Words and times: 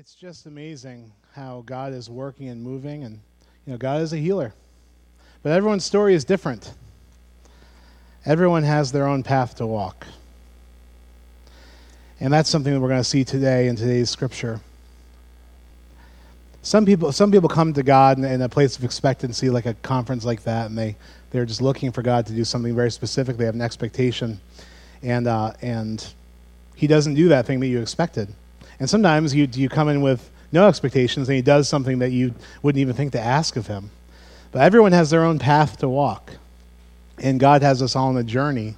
it's 0.00 0.14
just 0.14 0.46
amazing 0.46 1.12
how 1.34 1.62
God 1.66 1.92
is 1.92 2.08
working 2.08 2.48
and 2.48 2.62
moving, 2.62 3.04
and 3.04 3.20
you 3.66 3.72
know, 3.72 3.76
God 3.76 4.00
is 4.00 4.14
a 4.14 4.16
healer. 4.16 4.54
But 5.42 5.52
everyone's 5.52 5.84
story 5.84 6.14
is 6.14 6.24
different. 6.24 6.72
Everyone 8.24 8.62
has 8.62 8.92
their 8.92 9.06
own 9.06 9.22
path 9.22 9.56
to 9.56 9.66
walk. 9.66 10.06
And 12.18 12.32
that's 12.32 12.48
something 12.48 12.72
that 12.72 12.80
we're 12.80 12.88
going 12.88 13.00
to 13.00 13.04
see 13.04 13.24
today 13.24 13.68
in 13.68 13.76
today's 13.76 14.08
scripture. 14.08 14.60
Some 16.62 16.86
people, 16.86 17.12
some 17.12 17.30
people 17.30 17.50
come 17.50 17.74
to 17.74 17.82
God 17.82 18.16
in, 18.16 18.24
in 18.24 18.40
a 18.40 18.48
place 18.48 18.78
of 18.78 18.84
expectancy, 18.84 19.50
like 19.50 19.66
a 19.66 19.74
conference 19.74 20.24
like 20.24 20.44
that, 20.44 20.70
and 20.70 20.78
they, 20.78 20.96
they're 21.30 21.44
just 21.44 21.60
looking 21.60 21.92
for 21.92 22.00
God 22.00 22.24
to 22.24 22.32
do 22.32 22.46
something 22.46 22.74
very 22.74 22.90
specific. 22.90 23.36
They 23.36 23.44
have 23.44 23.54
an 23.54 23.60
expectation, 23.60 24.40
and, 25.02 25.26
uh, 25.26 25.52
and 25.60 26.02
He 26.74 26.86
doesn't 26.86 27.16
do 27.16 27.28
that 27.28 27.44
thing 27.44 27.60
that 27.60 27.66
you 27.66 27.82
expected. 27.82 28.32
And 28.80 28.90
sometimes 28.90 29.34
you, 29.34 29.46
you 29.52 29.68
come 29.68 29.88
in 29.88 30.00
with 30.00 30.28
no 30.50 30.66
expectations, 30.66 31.28
and 31.28 31.36
He 31.36 31.42
does 31.42 31.68
something 31.68 32.00
that 32.00 32.10
you 32.10 32.34
wouldn't 32.62 32.80
even 32.80 32.96
think 32.96 33.12
to 33.12 33.20
ask 33.20 33.56
of 33.56 33.66
Him. 33.66 33.90
But 34.52 34.62
everyone 34.62 34.92
has 34.92 35.10
their 35.10 35.22
own 35.22 35.38
path 35.38 35.78
to 35.78 35.88
walk, 35.88 36.32
and 37.18 37.38
God 37.38 37.62
has 37.62 37.82
us 37.82 37.94
all 37.94 38.08
on 38.08 38.16
a 38.16 38.24
journey. 38.24 38.74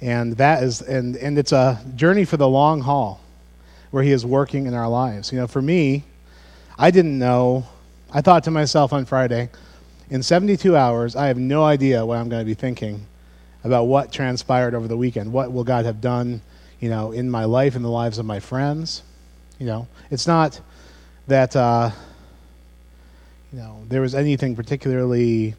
And 0.00 0.36
that 0.36 0.62
is 0.62 0.80
and 0.80 1.16
and 1.16 1.38
it's 1.38 1.52
a 1.52 1.82
journey 1.96 2.24
for 2.24 2.36
the 2.36 2.48
long 2.48 2.82
haul 2.82 3.20
where 3.90 4.02
he 4.02 4.12
is 4.12 4.24
working 4.24 4.66
in 4.66 4.74
our 4.74 4.88
lives. 4.88 5.32
You 5.32 5.38
know 5.38 5.46
for 5.46 5.62
me 5.62 6.04
i 6.78 6.90
didn't 6.90 7.18
know. 7.18 7.66
I 8.12 8.20
thought 8.20 8.44
to 8.44 8.50
myself 8.50 8.92
on 8.92 9.04
friday 9.04 9.50
in 10.08 10.22
72 10.22 10.76
hours 10.76 11.16
i 11.16 11.26
have 11.26 11.36
no 11.36 11.64
idea 11.64 12.06
what 12.06 12.16
i'm 12.16 12.28
going 12.28 12.40
to 12.40 12.46
be 12.46 12.54
thinking 12.54 13.06
about 13.64 13.84
what 13.84 14.12
transpired 14.12 14.74
over 14.74 14.86
the 14.86 14.96
weekend. 14.96 15.32
What 15.32 15.52
will 15.52 15.64
god 15.64 15.84
have 15.84 16.00
done 16.00 16.42
you 16.78 16.88
know 16.88 17.10
in 17.10 17.28
my 17.28 17.44
life 17.44 17.74
in 17.74 17.82
the 17.82 17.90
lives 17.90 18.18
of 18.18 18.24
my 18.24 18.38
friends 18.38 19.02
you 19.58 19.66
know 19.66 19.88
it's 20.10 20.26
not 20.26 20.60
that 21.26 21.54
uh, 21.54 21.90
you 23.52 23.58
know 23.58 23.82
there 23.88 24.00
was 24.00 24.14
anything 24.14 24.56
particularly 24.56 25.54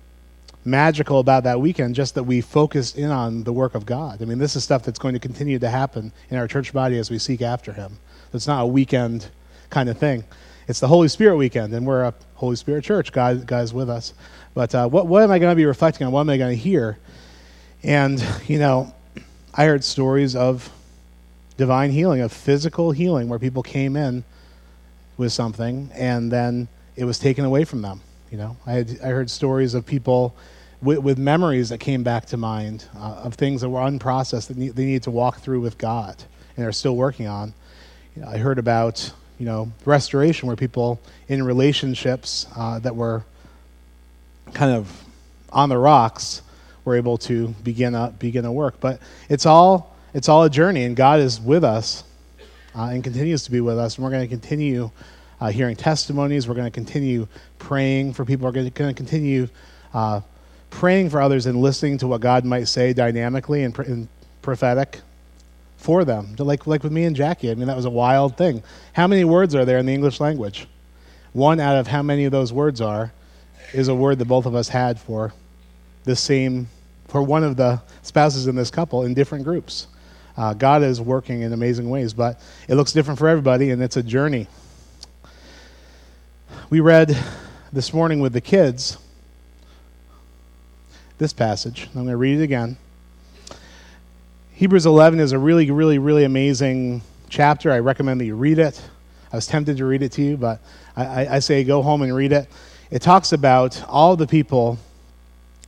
magical 0.65 1.19
about 1.19 1.43
that 1.43 1.59
weekend, 1.59 1.95
just 1.95 2.15
that 2.15 2.23
we 2.23 2.41
focused 2.41 2.97
in 2.97 3.09
on 3.09 3.43
the 3.43 3.53
work 3.53 3.75
of 3.75 3.85
God. 3.85 4.21
I 4.21 4.25
mean, 4.25 4.37
this 4.37 4.55
is 4.55 4.63
stuff 4.63 4.83
that's 4.83 4.99
going 4.99 5.13
to 5.13 5.19
continue 5.19 5.59
to 5.59 5.69
happen 5.69 6.11
in 6.29 6.37
our 6.37 6.47
church 6.47 6.73
body 6.73 6.97
as 6.97 7.09
we 7.09 7.17
seek 7.17 7.41
after 7.41 7.73
Him. 7.73 7.97
It's 8.33 8.47
not 8.47 8.63
a 8.63 8.67
weekend 8.67 9.27
kind 9.69 9.89
of 9.89 9.97
thing. 9.97 10.23
It's 10.67 10.79
the 10.79 10.87
Holy 10.87 11.07
Spirit 11.07 11.37
weekend, 11.37 11.73
and 11.73 11.85
we're 11.85 12.03
a 12.03 12.13
Holy 12.35 12.55
Spirit 12.55 12.83
church. 12.83 13.11
God, 13.11 13.47
God's 13.47 13.73
with 13.73 13.89
us. 13.89 14.13
But 14.53 14.75
uh, 14.75 14.87
what, 14.87 15.07
what 15.07 15.23
am 15.23 15.31
I 15.31 15.39
going 15.39 15.51
to 15.51 15.55
be 15.55 15.65
reflecting 15.65 16.05
on? 16.05 16.13
What 16.13 16.21
am 16.21 16.29
I 16.29 16.37
going 16.37 16.55
to 16.55 16.61
hear? 16.61 16.97
And, 17.81 18.23
you 18.47 18.59
know, 18.59 18.93
I 19.53 19.65
heard 19.65 19.83
stories 19.83 20.35
of 20.35 20.71
divine 21.59 21.91
healing, 21.91 22.21
of 22.21 22.31
physical 22.31 22.91
healing, 22.91 23.27
where 23.27 23.37
people 23.37 23.61
came 23.61 23.97
in 23.97 24.23
with 25.17 25.33
something 25.33 25.89
and 25.93 26.31
then 26.31 26.69
it 26.95 27.03
was 27.03 27.19
taken 27.19 27.43
away 27.43 27.65
from 27.65 27.81
them. 27.81 27.99
You 28.31 28.37
know, 28.37 28.57
I, 28.65 28.71
had, 28.71 28.99
I 29.03 29.07
heard 29.07 29.29
stories 29.29 29.73
of 29.73 29.85
people 29.85 30.33
with, 30.81 30.99
with 30.99 31.17
memories 31.17 31.67
that 31.67 31.79
came 31.79 32.01
back 32.01 32.27
to 32.27 32.37
mind 32.37 32.85
uh, 32.97 33.23
of 33.25 33.33
things 33.33 33.59
that 33.59 33.67
were 33.67 33.81
unprocessed 33.81 34.47
that 34.47 34.55
need, 34.55 34.73
they 34.77 34.85
needed 34.85 35.03
to 35.03 35.11
walk 35.11 35.39
through 35.39 35.59
with 35.59 35.77
God 35.77 36.23
and 36.55 36.65
are 36.65 36.71
still 36.71 36.95
working 36.95 37.27
on. 37.27 37.53
You 38.15 38.21
know, 38.21 38.29
I 38.29 38.37
heard 38.37 38.57
about 38.57 39.11
you 39.37 39.45
know 39.45 39.69
restoration 39.83 40.47
where 40.47 40.55
people 40.55 41.01
in 41.27 41.43
relationships 41.43 42.47
uh, 42.55 42.79
that 42.79 42.95
were 42.95 43.23
kind 44.53 44.71
of 44.71 45.03
on 45.51 45.67
the 45.67 45.77
rocks 45.77 46.41
were 46.85 46.95
able 46.95 47.17
to 47.17 47.49
begin 47.63 47.95
a 47.95 48.13
begin 48.17 48.45
a 48.45 48.51
work. 48.51 48.79
But 48.79 49.01
it's 49.27 49.45
all 49.45 49.89
it's 50.13 50.29
all 50.29 50.43
a 50.43 50.49
journey, 50.49 50.83
and 50.83 50.95
God 50.95 51.19
is 51.19 51.39
with 51.39 51.63
us 51.63 52.03
uh, 52.75 52.85
and 52.85 53.03
continues 53.03 53.43
to 53.43 53.51
be 53.51 53.61
with 53.61 53.77
us, 53.77 53.95
and 53.95 54.03
we're 54.03 54.11
going 54.11 54.23
to 54.23 54.27
continue 54.27 54.91
uh, 55.41 55.49
hearing 55.49 55.75
testimonies. 55.75 56.47
We're 56.47 56.55
going 56.55 56.67
to 56.67 56.71
continue 56.71 57.27
praying 57.57 58.13
for 58.13 58.25
people. 58.25 58.45
We're 58.45 58.51
going 58.51 58.71
to 58.71 58.93
continue 58.93 59.47
uh, 59.93 60.21
praying 60.69 61.09
for 61.09 61.21
others 61.21 61.45
and 61.45 61.61
listening 61.61 61.97
to 61.99 62.07
what 62.07 62.21
God 62.21 62.45
might 62.45 62.67
say 62.67 62.93
dynamically 62.93 63.63
and, 63.63 63.77
and 63.79 64.07
prophetic 64.41 65.01
for 65.77 66.03
them. 66.03 66.35
Like, 66.37 66.67
like 66.67 66.83
with 66.83 66.91
me 66.91 67.05
and 67.05 67.15
Jackie. 67.15 67.51
I 67.51 67.55
mean, 67.55 67.67
that 67.67 67.75
was 67.75 67.85
a 67.85 67.89
wild 67.89 68.37
thing. 68.37 68.63
How 68.93 69.07
many 69.07 69.23
words 69.23 69.55
are 69.55 69.65
there 69.65 69.77
in 69.77 69.85
the 69.85 69.93
English 69.93 70.19
language? 70.19 70.67
One 71.33 71.59
out 71.59 71.77
of 71.77 71.87
how 71.87 72.01
many 72.01 72.25
of 72.25 72.31
those 72.31 72.51
words 72.51 72.81
are 72.81 73.13
is 73.73 73.87
a 73.87 73.95
word 73.95 74.19
that 74.19 74.25
both 74.25 74.45
of 74.45 74.55
us 74.55 74.67
had 74.67 74.99
for 74.99 75.33
the 76.03 76.15
same, 76.15 76.67
for 77.07 77.21
one 77.21 77.43
of 77.43 77.55
the 77.55 77.81
spouses 78.01 78.47
in 78.47 78.55
this 78.55 78.71
couple 78.71 79.03
in 79.03 79.13
different 79.13 79.43
groups. 79.43 79.87
Uh, 80.39 80.53
God 80.53 80.83
is 80.83 81.01
working 81.01 81.41
in 81.41 81.51
amazing 81.51 81.89
ways, 81.89 82.13
but 82.13 82.39
it 82.69 82.75
looks 82.75 82.93
different 82.93 83.19
for 83.19 83.27
everybody, 83.27 83.71
and 83.71 83.83
it's 83.83 83.97
a 83.97 84.03
journey. 84.03 84.47
We 86.69 86.79
read 86.79 87.17
this 87.73 87.93
morning 87.93 88.21
with 88.21 88.31
the 88.31 88.39
kids 88.39 88.97
this 91.17 91.33
passage. 91.33 91.87
I'm 91.87 91.93
going 91.93 92.07
to 92.07 92.15
read 92.15 92.39
it 92.39 92.43
again. 92.43 92.77
Hebrews 94.53 94.85
11 94.85 95.19
is 95.19 95.33
a 95.33 95.37
really, 95.37 95.71
really, 95.71 95.99
really 95.99 96.23
amazing 96.23 97.01
chapter. 97.27 97.69
I 97.69 97.79
recommend 97.79 98.21
that 98.21 98.25
you 98.25 98.37
read 98.37 98.59
it. 98.59 98.81
I 99.33 99.35
was 99.35 99.45
tempted 99.45 99.75
to 99.75 99.83
read 99.83 100.03
it 100.03 100.13
to 100.13 100.21
you, 100.21 100.37
but 100.37 100.61
I, 100.95 101.27
I 101.27 101.39
say 101.39 101.65
go 101.65 101.81
home 101.81 102.01
and 102.01 102.15
read 102.15 102.31
it. 102.31 102.47
It 102.91 103.01
talks 103.01 103.33
about 103.33 103.83
all 103.89 104.15
the 104.15 104.25
people 104.25 104.77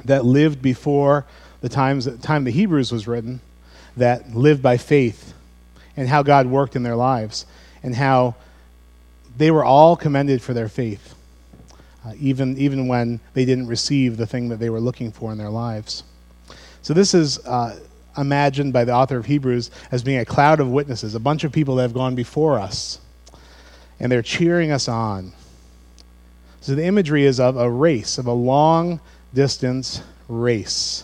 that 0.05 0.23
lived 0.23 0.61
before 0.61 1.25
the 1.59 1.67
times, 1.67 2.07
time 2.19 2.45
the 2.45 2.51
Hebrews 2.51 2.93
was 2.93 3.05
written 3.05 3.41
that 3.97 4.33
lived 4.33 4.61
by 4.61 4.77
faith 4.77 5.33
and 5.97 6.07
how 6.07 6.23
God 6.23 6.47
worked 6.47 6.75
in 6.75 6.83
their 6.83 6.95
lives 6.95 7.45
and 7.83 7.95
how 7.95 8.35
they 9.37 9.51
were 9.51 9.63
all 9.63 9.95
commended 9.95 10.41
for 10.41 10.53
their 10.53 10.69
faith, 10.69 11.15
uh, 12.05 12.13
even, 12.19 12.57
even 12.57 12.87
when 12.87 13.19
they 13.33 13.45
didn't 13.45 13.67
receive 13.67 14.17
the 14.17 14.25
thing 14.25 14.49
that 14.49 14.59
they 14.59 14.69
were 14.69 14.79
looking 14.79 15.11
for 15.11 15.31
in 15.31 15.37
their 15.37 15.49
lives. 15.49 16.03
So, 16.81 16.93
this 16.93 17.13
is 17.13 17.37
uh, 17.45 17.79
imagined 18.17 18.73
by 18.73 18.85
the 18.85 18.93
author 18.93 19.17
of 19.17 19.25
Hebrews 19.25 19.71
as 19.91 20.03
being 20.03 20.19
a 20.19 20.25
cloud 20.25 20.59
of 20.59 20.69
witnesses, 20.69 21.15
a 21.15 21.19
bunch 21.19 21.43
of 21.43 21.51
people 21.51 21.75
that 21.75 21.83
have 21.83 21.93
gone 21.93 22.15
before 22.15 22.59
us, 22.59 22.99
and 23.99 24.11
they're 24.11 24.21
cheering 24.21 24.71
us 24.71 24.87
on. 24.87 25.31
So, 26.59 26.75
the 26.75 26.85
imagery 26.85 27.25
is 27.25 27.39
of 27.39 27.55
a 27.57 27.69
race, 27.69 28.17
of 28.17 28.25
a 28.25 28.33
long 28.33 28.99
distance 29.33 30.01
race. 30.27 31.03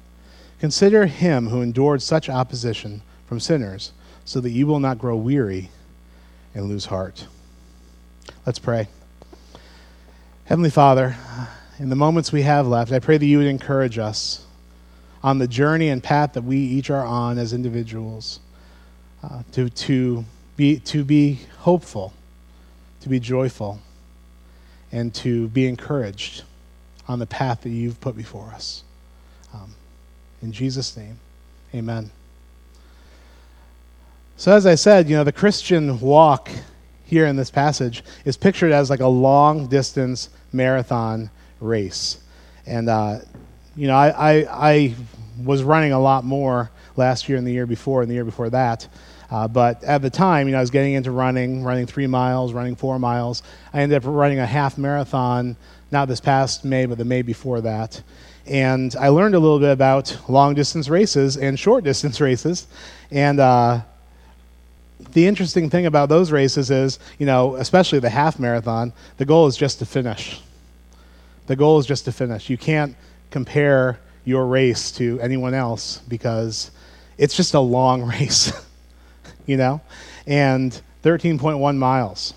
Consider 0.61 1.07
him 1.07 1.47
who 1.47 1.63
endured 1.63 2.03
such 2.03 2.29
opposition 2.29 3.01
from 3.25 3.39
sinners, 3.39 3.93
so 4.23 4.39
that 4.39 4.51
you 4.51 4.67
will 4.67 4.79
not 4.79 4.99
grow 4.99 5.15
weary 5.15 5.71
and 6.53 6.69
lose 6.69 6.85
heart. 6.85 7.25
Let's 8.45 8.59
pray. 8.59 8.87
Heavenly 10.45 10.69
Father, 10.69 11.17
in 11.79 11.89
the 11.89 11.95
moments 11.95 12.31
we 12.31 12.43
have 12.43 12.67
left, 12.67 12.91
I 12.91 12.99
pray 12.99 13.17
that 13.17 13.25
you 13.25 13.39
would 13.39 13.47
encourage 13.47 13.97
us 13.97 14.45
on 15.23 15.39
the 15.39 15.47
journey 15.47 15.89
and 15.89 16.03
path 16.03 16.33
that 16.33 16.43
we 16.43 16.57
each 16.57 16.91
are 16.91 17.07
on 17.07 17.39
as 17.39 17.53
individuals 17.53 18.39
uh, 19.23 19.41
to, 19.53 19.67
to, 19.67 20.23
be, 20.57 20.77
to 20.81 21.03
be 21.03 21.39
hopeful, 21.61 22.13
to 22.99 23.09
be 23.09 23.19
joyful, 23.19 23.79
and 24.91 25.11
to 25.15 25.47
be 25.47 25.67
encouraged 25.67 26.43
on 27.07 27.17
the 27.17 27.25
path 27.25 27.61
that 27.61 27.69
you've 27.69 27.99
put 27.99 28.15
before 28.15 28.51
us. 28.53 28.83
In 30.41 30.51
Jesus' 30.51 30.97
name, 30.97 31.19
amen. 31.73 32.09
So, 34.37 34.51
as 34.51 34.65
I 34.65 34.75
said, 34.75 35.07
you 35.07 35.15
know, 35.15 35.23
the 35.23 35.31
Christian 35.31 35.99
walk 35.99 36.49
here 37.05 37.27
in 37.27 37.35
this 37.35 37.51
passage 37.51 38.03
is 38.25 38.37
pictured 38.37 38.71
as 38.71 38.89
like 38.89 39.01
a 39.01 39.07
long 39.07 39.67
distance 39.67 40.29
marathon 40.51 41.29
race. 41.59 42.19
And, 42.65 42.89
uh, 42.89 43.19
you 43.75 43.87
know, 43.87 43.95
I, 43.95 44.09
I, 44.09 44.47
I, 44.49 44.95
was 45.43 45.63
running 45.63 45.91
a 45.91 45.99
lot 45.99 46.23
more 46.23 46.69
last 46.97 47.29
year 47.29 47.37
and 47.37 47.47
the 47.47 47.51
year 47.51 47.65
before 47.65 48.01
and 48.01 48.09
the 48.09 48.13
year 48.15 48.25
before 48.25 48.49
that. 48.49 48.87
Uh, 49.29 49.47
but 49.47 49.83
at 49.83 50.01
the 50.01 50.09
time, 50.09 50.47
you 50.47 50.51
know, 50.51 50.57
I 50.57 50.61
was 50.61 50.71
getting 50.71 50.93
into 50.93 51.11
running, 51.11 51.63
running 51.63 51.85
three 51.85 52.05
miles, 52.05 52.51
running 52.51 52.75
four 52.75 52.99
miles. 52.99 53.43
I 53.73 53.81
ended 53.81 53.97
up 53.97 54.03
running 54.05 54.39
a 54.39 54.45
half 54.45 54.77
marathon, 54.77 55.55
not 55.89 56.07
this 56.07 56.19
past 56.19 56.65
May, 56.65 56.85
but 56.85 56.97
the 56.97 57.05
May 57.05 57.21
before 57.21 57.61
that. 57.61 58.01
And 58.45 58.95
I 58.99 59.09
learned 59.09 59.35
a 59.35 59.39
little 59.39 59.59
bit 59.59 59.71
about 59.71 60.17
long 60.27 60.55
distance 60.55 60.89
races 60.89 61.37
and 61.37 61.59
short 61.59 61.83
distance 61.83 62.19
races. 62.21 62.67
And 63.11 63.39
uh, 63.39 63.81
the 65.13 65.27
interesting 65.27 65.69
thing 65.69 65.85
about 65.85 66.09
those 66.09 66.31
races 66.31 66.71
is, 66.71 66.99
you 67.19 67.25
know, 67.25 67.55
especially 67.55 67.99
the 67.99 68.09
half 68.09 68.39
marathon, 68.39 68.93
the 69.17 69.25
goal 69.25 69.47
is 69.47 69.57
just 69.57 69.79
to 69.79 69.85
finish. 69.85 70.41
The 71.47 71.55
goal 71.55 71.79
is 71.79 71.85
just 71.85 72.05
to 72.05 72.11
finish. 72.11 72.49
You 72.49 72.57
can't 72.57 72.95
compare 73.29 73.99
your 74.25 74.45
race 74.45 74.91
to 74.93 75.19
anyone 75.19 75.53
else 75.53 75.97
because 76.07 76.71
it's 77.17 77.35
just 77.35 77.53
a 77.53 77.59
long 77.59 78.03
race, 78.07 78.51
you 79.45 79.57
know? 79.57 79.81
And 80.25 80.79
13.1 81.03 81.77
miles. 81.77 82.33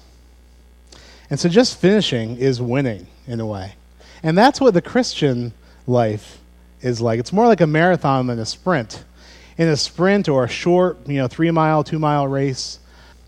And 1.31 1.39
so 1.39 1.49
just 1.49 1.79
finishing 1.79 2.37
is 2.37 2.61
winning 2.61 3.07
in 3.27 3.41
a 3.41 3.47
way. 3.47 3.75
And 4.23 4.37
that's 4.39 4.61
what 4.61 4.75
the 4.75 4.83
Christian 4.83 5.53
life 5.87 6.39
is 6.81 7.01
like. 7.01 7.19
It's 7.21 7.33
more 7.33 7.47
like 7.47 7.61
a 7.61 7.67
marathon 7.67 8.27
than 8.27 8.39
a 8.39 8.47
sprint. 8.47 9.05
In 9.57 9.69
a 9.69 9.77
sprint 9.77 10.29
or 10.29 10.45
a 10.45 10.49
short, 10.49 10.99
you 11.07 11.17
know, 11.17 11.29
three 11.29 11.51
mile, 11.51 11.85
two 11.85 11.99
mile 11.99 12.27
race, 12.27 12.79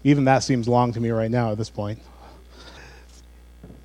even 0.05 0.25
that 0.25 0.41
seems 0.41 0.69
long 0.69 0.93
to 0.93 1.01
me 1.01 1.11
right 1.11 1.31
now 1.31 1.53
at 1.53 1.59
this 1.59 1.71
point. 1.71 2.01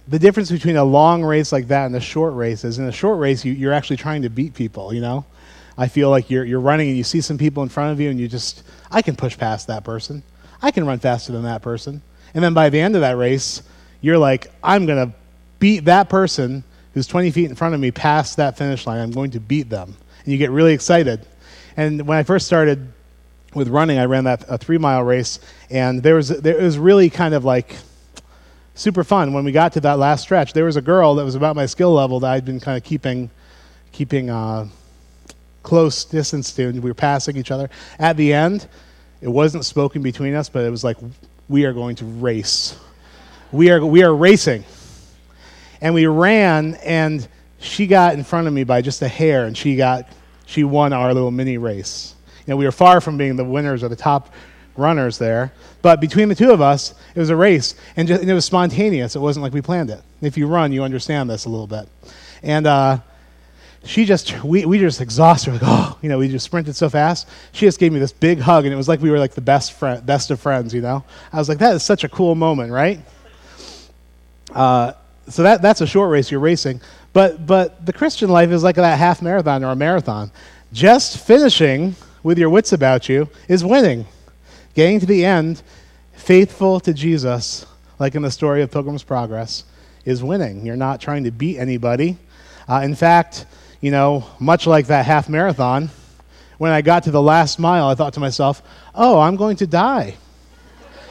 The 0.07 0.19
difference 0.19 0.51
between 0.51 0.75
a 0.75 0.83
long 0.83 1.23
race 1.23 1.51
like 1.51 1.67
that 1.69 1.85
and 1.85 1.95
a 1.95 2.01
short 2.01 2.33
race 2.33 2.63
is 2.63 2.79
in 2.79 2.85
a 2.85 2.91
short 2.91 3.19
race, 3.19 3.45
you, 3.45 3.53
you're 3.53 3.73
actually 3.73 3.97
trying 3.97 4.23
to 4.23 4.29
beat 4.29 4.53
people, 4.53 4.93
you 4.93 5.01
know? 5.01 5.25
I 5.77 5.87
feel 5.87 6.09
like 6.09 6.29
you're, 6.29 6.43
you're 6.43 6.59
running 6.59 6.89
and 6.89 6.97
you 6.97 7.03
see 7.03 7.21
some 7.21 7.37
people 7.37 7.63
in 7.63 7.69
front 7.69 7.93
of 7.93 7.99
you 7.99 8.09
and 8.09 8.19
you 8.19 8.27
just, 8.27 8.63
I 8.91 9.01
can 9.01 9.15
push 9.15 9.37
past 9.37 9.67
that 9.67 9.83
person. 9.83 10.21
I 10.61 10.71
can 10.71 10.85
run 10.85 10.99
faster 10.99 11.31
than 11.31 11.43
that 11.43 11.61
person. 11.61 12.01
And 12.33 12.43
then 12.43 12.53
by 12.53 12.69
the 12.69 12.79
end 12.79 12.95
of 12.95 13.01
that 13.01 13.17
race, 13.17 13.63
you're 14.01 14.17
like, 14.17 14.51
I'm 14.63 14.85
going 14.85 15.09
to 15.09 15.15
beat 15.59 15.85
that 15.85 16.09
person 16.09 16.63
who's 16.93 17.07
20 17.07 17.31
feet 17.31 17.49
in 17.49 17.55
front 17.55 17.73
of 17.73 17.79
me 17.79 17.91
past 17.91 18.37
that 18.37 18.57
finish 18.57 18.85
line. 18.85 18.99
I'm 18.99 19.11
going 19.11 19.31
to 19.31 19.39
beat 19.39 19.69
them. 19.69 19.95
And 20.23 20.31
you 20.31 20.37
get 20.37 20.51
really 20.51 20.73
excited. 20.73 21.25
And 21.77 22.07
when 22.07 22.17
I 22.17 22.23
first 22.23 22.45
started 22.45 22.91
with 23.53 23.67
running, 23.67 23.97
I 23.97 24.05
ran 24.05 24.25
that 24.25 24.45
a 24.47 24.57
three 24.57 24.77
mile 24.77 25.03
race, 25.03 25.39
and 25.69 26.01
there 26.03 26.15
was 26.15 26.29
there 26.29 26.57
it 26.57 26.63
was 26.63 26.77
really 26.77 27.09
kind 27.09 27.33
of 27.33 27.43
like 27.45 27.75
super 28.75 29.03
fun. 29.03 29.33
When 29.33 29.43
we 29.43 29.51
got 29.51 29.73
to 29.73 29.81
that 29.81 29.99
last 29.99 30.23
stretch, 30.23 30.53
there 30.53 30.65
was 30.65 30.75
a 30.75 30.81
girl 30.81 31.15
that 31.15 31.25
was 31.25 31.35
about 31.35 31.55
my 31.55 31.65
skill 31.65 31.93
level 31.93 32.19
that 32.21 32.31
I'd 32.31 32.45
been 32.45 32.59
kind 32.59 32.77
of 32.77 32.83
keeping 32.83 33.29
keeping 33.91 34.29
uh, 34.29 34.67
close 35.63 36.05
distance 36.05 36.53
to, 36.53 36.67
and 36.67 36.81
we 36.81 36.89
were 36.89 36.95
passing 36.95 37.37
each 37.37 37.51
other. 37.51 37.69
At 37.99 38.17
the 38.17 38.33
end, 38.33 38.67
it 39.21 39.29
wasn't 39.29 39.65
spoken 39.65 40.01
between 40.01 40.33
us, 40.33 40.49
but 40.49 40.65
it 40.65 40.69
was 40.69 40.83
like 40.83 40.97
we 41.49 41.65
are 41.65 41.73
going 41.73 41.95
to 41.97 42.05
race. 42.05 42.77
We 43.51 43.69
are 43.69 43.85
we 43.85 44.03
are 44.03 44.15
racing 44.15 44.63
and 45.81 45.93
we 45.93 46.05
ran, 46.05 46.75
and 46.75 47.27
she 47.59 47.87
got 47.87 48.13
in 48.13 48.23
front 48.23 48.47
of 48.47 48.53
me 48.53 48.63
by 48.63 48.81
just 48.81 49.01
a 49.01 49.07
hair, 49.07 49.45
and 49.45 49.57
she 49.57 49.75
got 49.75 50.07
she 50.45 50.63
won 50.63 50.93
our 50.93 51.13
little 51.13 51.31
mini 51.31 51.57
race. 51.57 52.15
You 52.45 52.51
know, 52.51 52.57
we 52.57 52.65
were 52.65 52.71
far 52.71 53.01
from 53.01 53.17
being 53.17 53.35
the 53.35 53.45
winners 53.45 53.83
or 53.83 53.89
the 53.89 53.95
top 53.95 54.33
runners 54.77 55.17
there, 55.17 55.51
but 55.81 55.99
between 55.99 56.29
the 56.29 56.35
two 56.35 56.51
of 56.51 56.61
us, 56.61 56.93
it 57.15 57.19
was 57.19 57.29
a 57.29 57.35
race, 57.35 57.75
and, 57.95 58.07
just, 58.07 58.21
and 58.21 58.29
it 58.29 58.33
was 58.33 58.45
spontaneous. 58.45 59.15
It 59.15 59.19
wasn't 59.19 59.43
like 59.43 59.53
we 59.53 59.61
planned 59.61 59.89
it. 59.89 60.01
If 60.21 60.37
you 60.37 60.47
run, 60.47 60.71
you 60.71 60.83
understand 60.83 61.29
this 61.29 61.45
a 61.45 61.49
little 61.49 61.67
bit, 61.67 61.87
and. 62.43 62.67
Uh, 62.67 62.99
she 63.83 64.05
just 64.05 64.43
we, 64.43 64.63
we 64.63 64.77
just 64.77 65.01
exhausted 65.01 65.49
her 65.49 65.53
like 65.53 65.61
oh 65.65 65.97
you 66.03 66.09
know 66.09 66.19
we 66.19 66.27
just 66.27 66.45
sprinted 66.45 66.75
so 66.75 66.87
fast 66.87 67.27
she 67.51 67.65
just 67.65 67.79
gave 67.79 67.91
me 67.91 67.97
this 67.97 68.11
big 68.11 68.39
hug 68.39 68.63
and 68.63 68.71
it 68.71 68.77
was 68.77 68.87
like 68.87 69.01
we 69.01 69.09
were 69.09 69.17
like 69.17 69.33
the 69.33 69.41
best 69.41 69.73
friend 69.73 70.05
best 70.05 70.29
of 70.29 70.39
friends 70.39 70.71
you 70.71 70.81
know 70.81 71.03
i 71.33 71.37
was 71.37 71.49
like 71.49 71.57
that 71.57 71.73
is 71.73 71.81
such 71.81 72.03
a 72.03 72.09
cool 72.09 72.35
moment 72.35 72.71
right 72.71 72.99
uh, 74.53 74.93
so 75.33 75.43
that, 75.43 75.61
that's 75.61 75.81
a 75.81 75.87
short 75.87 76.09
race 76.09 76.31
you're 76.31 76.39
racing. 76.39 76.81
But, 77.13 77.45
but 77.45 77.85
the 77.85 77.93
Christian 77.93 78.29
life 78.29 78.49
is 78.51 78.63
like 78.63 78.75
that 78.75 78.97
half 78.97 79.21
marathon 79.21 79.63
or 79.63 79.71
a 79.71 79.75
marathon. 79.75 80.31
Just 80.73 81.17
finishing 81.17 81.95
with 82.23 82.37
your 82.37 82.49
wits 82.49 82.73
about 82.73 83.09
you 83.09 83.29
is 83.47 83.63
winning. 83.63 84.05
Getting 84.73 84.99
to 84.99 85.05
the 85.05 85.25
end, 85.25 85.61
faithful 86.13 86.79
to 86.81 86.93
Jesus, 86.93 87.65
like 87.99 88.15
in 88.15 88.21
the 88.21 88.31
story 88.31 88.61
of 88.61 88.71
Pilgrim's 88.71 89.03
Progress, 89.03 89.65
is 90.05 90.23
winning. 90.23 90.65
You're 90.65 90.77
not 90.77 91.01
trying 91.01 91.25
to 91.25 91.31
beat 91.31 91.57
anybody. 91.57 92.17
Uh, 92.69 92.81
in 92.83 92.95
fact, 92.95 93.45
you 93.81 93.91
know, 93.91 94.25
much 94.39 94.65
like 94.65 94.87
that 94.87 95.05
half 95.05 95.27
marathon, 95.27 95.89
when 96.57 96.71
I 96.71 96.81
got 96.81 97.03
to 97.03 97.11
the 97.11 97.21
last 97.21 97.59
mile, 97.59 97.87
I 97.87 97.95
thought 97.95 98.13
to 98.13 98.19
myself, 98.19 98.61
oh, 98.95 99.19
I'm 99.19 99.35
going 99.35 99.57
to 99.57 99.67
die. 99.67 100.15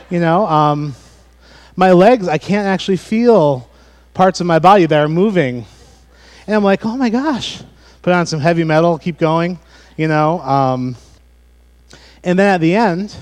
You 0.08 0.20
know, 0.20 0.46
um, 0.46 0.94
my 1.76 1.93
legs, 1.93 2.28
I 2.28 2.38
can't 2.38 2.66
actually 2.66 2.96
feel 2.96 3.69
parts 4.14 4.40
of 4.40 4.46
my 4.46 4.58
body 4.58 4.86
that 4.86 4.98
are 4.98 5.08
moving. 5.08 5.66
And 6.46 6.56
I'm 6.56 6.64
like, 6.64 6.84
oh 6.84 6.96
my 6.96 7.10
gosh. 7.10 7.62
Put 8.02 8.12
on 8.12 8.26
some 8.26 8.40
heavy 8.40 8.64
metal, 8.64 8.98
keep 8.98 9.18
going, 9.18 9.58
you 9.96 10.08
know. 10.08 10.40
Um, 10.40 10.96
and 12.24 12.38
then 12.38 12.54
at 12.54 12.60
the 12.60 12.74
end, 12.74 13.14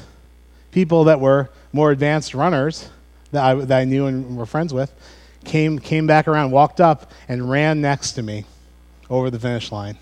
people 0.70 1.04
that 1.04 1.20
were 1.20 1.50
more 1.72 1.90
advanced 1.90 2.34
runners 2.34 2.88
that 3.32 3.44
I, 3.44 3.54
that 3.54 3.78
I 3.78 3.84
knew 3.84 4.06
and 4.06 4.36
were 4.36 4.46
friends 4.46 4.72
with 4.72 4.92
came, 5.44 5.78
came 5.78 6.06
back 6.06 6.28
around, 6.28 6.50
walked 6.50 6.80
up, 6.80 7.12
and 7.28 7.50
ran 7.50 7.80
next 7.80 8.12
to 8.12 8.22
me 8.22 8.44
over 9.10 9.30
the 9.30 9.38
finish 9.38 9.72
line. 9.72 9.98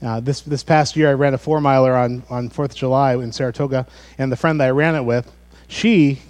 Uh, 0.00 0.20
this, 0.20 0.42
this 0.42 0.62
past 0.62 0.96
year, 0.96 1.10
I 1.10 1.14
ran 1.14 1.34
a 1.34 1.38
four 1.38 1.60
miler 1.60 1.96
on, 1.96 2.22
on 2.30 2.48
4th 2.48 2.70
of 2.70 2.74
July 2.76 3.14
in 3.14 3.32
Saratoga, 3.32 3.86
and 4.16 4.30
the 4.30 4.36
friend 4.36 4.60
that 4.60 4.66
I 4.66 4.70
ran 4.70 4.94
it 4.94 5.02
with, 5.02 5.30
she 5.66 6.20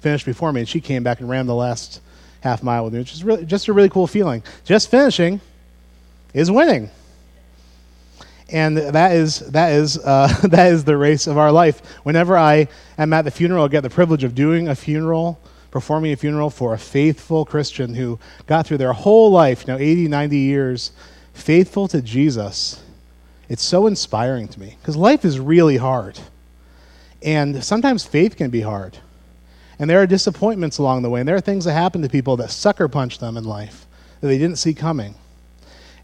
finished 0.00 0.24
before 0.24 0.52
me, 0.52 0.62
and 0.62 0.68
she 0.68 0.80
came 0.80 1.02
back 1.02 1.20
and 1.20 1.28
ran 1.28 1.46
the 1.46 1.54
last 1.54 2.00
half 2.44 2.62
mile 2.62 2.84
with 2.84 2.92
me, 2.92 3.00
which 3.00 3.12
is 3.14 3.24
really, 3.24 3.44
just 3.44 3.68
a 3.68 3.72
really 3.72 3.88
cool 3.88 4.06
feeling. 4.06 4.42
Just 4.64 4.90
finishing 4.90 5.40
is 6.34 6.50
winning. 6.50 6.90
And 8.50 8.76
that 8.76 9.12
is, 9.12 9.40
that, 9.50 9.72
is, 9.72 9.98
uh, 9.98 10.28
that 10.44 10.70
is 10.70 10.84
the 10.84 10.96
race 10.96 11.26
of 11.26 11.38
our 11.38 11.50
life. 11.50 11.80
Whenever 12.04 12.36
I 12.36 12.68
am 12.98 13.12
at 13.14 13.22
the 13.22 13.30
funeral, 13.30 13.64
I 13.64 13.68
get 13.68 13.80
the 13.80 13.90
privilege 13.90 14.24
of 14.24 14.34
doing 14.34 14.68
a 14.68 14.74
funeral, 14.74 15.40
performing 15.70 16.12
a 16.12 16.16
funeral 16.16 16.50
for 16.50 16.74
a 16.74 16.78
faithful 16.78 17.46
Christian 17.46 17.94
who 17.94 18.18
got 18.46 18.66
through 18.66 18.78
their 18.78 18.92
whole 18.92 19.30
life, 19.30 19.66
you 19.66 19.72
know, 19.72 19.78
80, 19.78 20.08
90 20.08 20.36
years, 20.36 20.92
faithful 21.32 21.88
to 21.88 22.02
Jesus. 22.02 22.82
It's 23.48 23.62
so 23.62 23.86
inspiring 23.86 24.48
to 24.48 24.60
me 24.60 24.76
because 24.80 24.96
life 24.96 25.24
is 25.24 25.40
really 25.40 25.78
hard. 25.78 26.20
And 27.22 27.64
sometimes 27.64 28.04
faith 28.04 28.36
can 28.36 28.50
be 28.50 28.60
hard. 28.60 28.98
And 29.78 29.90
there 29.90 30.00
are 30.00 30.06
disappointments 30.06 30.78
along 30.78 31.02
the 31.02 31.10
way, 31.10 31.20
and 31.20 31.28
there 31.28 31.36
are 31.36 31.40
things 31.40 31.64
that 31.64 31.72
happen 31.72 32.02
to 32.02 32.08
people 32.08 32.36
that 32.36 32.50
sucker 32.50 32.88
punch 32.88 33.18
them 33.18 33.36
in 33.36 33.44
life 33.44 33.86
that 34.20 34.28
they 34.28 34.38
didn't 34.38 34.56
see 34.56 34.74
coming. 34.74 35.14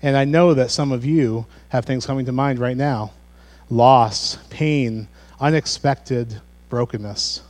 And 0.03 0.17
I 0.17 0.25
know 0.25 0.55
that 0.55 0.71
some 0.71 0.93
of 0.93 1.05
you 1.05 1.47
have 1.69 1.85
things 1.85 2.07
coming 2.07 2.27
to 2.27 2.33
mind 2.33 2.59
right 2.59 2.77
now 2.77 3.13
loss, 3.71 4.37
pain, 4.51 5.07
unexpected 5.41 6.41
brokenness. 6.69 7.43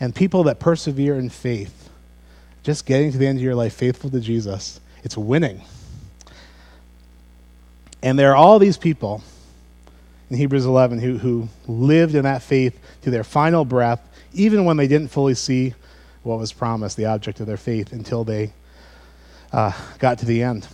And 0.00 0.14
people 0.14 0.44
that 0.44 0.58
persevere 0.58 1.18
in 1.18 1.28
faith, 1.28 1.90
just 2.62 2.86
getting 2.86 3.12
to 3.12 3.18
the 3.18 3.26
end 3.26 3.38
of 3.38 3.42
your 3.42 3.54
life 3.54 3.74
faithful 3.74 4.10
to 4.10 4.20
Jesus, 4.20 4.80
it's 5.04 5.16
winning. 5.16 5.60
And 8.02 8.18
there 8.18 8.32
are 8.32 8.36
all 8.36 8.58
these 8.58 8.78
people 8.78 9.22
in 10.30 10.36
Hebrews 10.36 10.64
11 10.64 10.98
who, 10.98 11.18
who 11.18 11.48
lived 11.68 12.14
in 12.14 12.24
that 12.24 12.42
faith 12.42 12.78
to 13.02 13.10
their 13.10 13.22
final 13.22 13.64
breath 13.64 14.00
even 14.34 14.64
when 14.64 14.76
they 14.76 14.88
didn't 14.88 15.08
fully 15.08 15.34
see 15.34 15.74
what 16.22 16.38
was 16.38 16.52
promised, 16.52 16.96
the 16.96 17.06
object 17.06 17.40
of 17.40 17.46
their 17.46 17.56
faith, 17.56 17.92
until 17.92 18.24
they 18.24 18.52
uh, 19.52 19.72
got 19.98 20.18
to 20.18 20.26
the 20.26 20.42
end. 20.42 20.66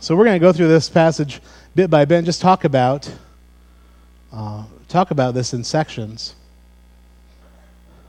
So 0.00 0.14
we're 0.14 0.24
going 0.24 0.38
to 0.38 0.44
go 0.44 0.52
through 0.52 0.68
this 0.68 0.88
passage 0.88 1.40
bit 1.74 1.90
by 1.90 2.04
bit 2.04 2.18
and 2.18 2.26
just 2.26 2.40
talk 2.40 2.64
about 2.64 3.10
uh, 4.32 4.64
talk 4.88 5.10
about 5.10 5.34
this 5.34 5.54
in 5.54 5.62
sections. 5.62 6.34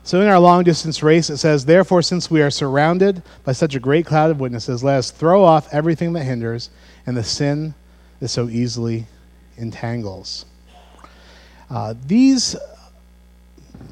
So 0.02 0.20
in 0.20 0.28
our 0.28 0.38
long 0.38 0.62
distance 0.62 1.02
race, 1.02 1.30
it 1.30 1.38
says, 1.38 1.64
Therefore, 1.64 2.02
since 2.02 2.30
we 2.30 2.42
are 2.42 2.50
surrounded 2.50 3.22
by 3.44 3.52
such 3.52 3.74
a 3.74 3.80
great 3.80 4.06
cloud 4.06 4.30
of 4.30 4.38
witnesses, 4.38 4.84
let 4.84 4.98
us 4.98 5.10
throw 5.10 5.42
off 5.42 5.72
everything 5.72 6.12
that 6.12 6.24
hinders 6.24 6.70
and 7.06 7.16
the 7.16 7.24
sin 7.24 7.74
that 8.20 8.28
so 8.28 8.48
easily 8.48 9.06
entangles. 9.56 10.46
Uh, 11.70 11.94
these 12.06 12.54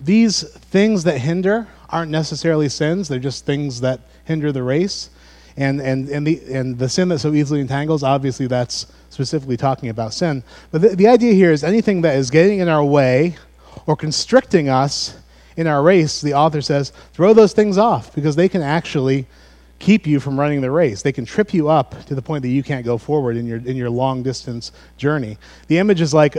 these 0.04 0.42
things 0.42 1.04
that 1.04 1.18
hinder 1.18 1.68
aren't 1.88 2.10
necessarily 2.10 2.68
sins, 2.68 3.08
they're 3.08 3.18
just 3.18 3.46
things 3.46 3.80
that 3.80 4.00
hinder 4.24 4.52
the 4.52 4.62
race. 4.62 5.10
And, 5.56 5.80
and, 5.80 6.08
and, 6.08 6.26
the, 6.26 6.40
and 6.52 6.76
the 6.76 6.88
sin 6.88 7.08
that 7.10 7.20
so 7.20 7.32
easily 7.32 7.60
entangles, 7.60 8.02
obviously, 8.02 8.48
that's 8.48 8.86
specifically 9.10 9.56
talking 9.56 9.88
about 9.88 10.12
sin. 10.12 10.42
But 10.72 10.82
the, 10.82 10.88
the 10.88 11.06
idea 11.06 11.32
here 11.32 11.52
is 11.52 11.62
anything 11.62 12.02
that 12.02 12.16
is 12.16 12.30
getting 12.30 12.58
in 12.58 12.68
our 12.68 12.84
way 12.84 13.36
or 13.86 13.94
constricting 13.94 14.68
us 14.68 15.16
in 15.56 15.68
our 15.68 15.82
race, 15.82 16.20
the 16.20 16.34
author 16.34 16.60
says, 16.60 16.90
throw 17.12 17.32
those 17.32 17.52
things 17.52 17.78
off 17.78 18.12
because 18.14 18.34
they 18.34 18.48
can 18.48 18.62
actually 18.62 19.26
keep 19.78 20.06
you 20.06 20.18
from 20.18 20.38
running 20.38 20.60
the 20.60 20.70
race. 20.70 21.02
They 21.02 21.12
can 21.12 21.24
trip 21.24 21.54
you 21.54 21.68
up 21.68 22.04
to 22.06 22.14
the 22.16 22.22
point 22.22 22.42
that 22.42 22.48
you 22.48 22.62
can't 22.62 22.84
go 22.84 22.98
forward 22.98 23.36
in 23.36 23.46
your, 23.46 23.58
in 23.58 23.76
your 23.76 23.90
long 23.90 24.22
distance 24.24 24.72
journey. 24.96 25.38
The 25.68 25.78
image 25.78 26.00
is 26.00 26.12
like 26.12 26.36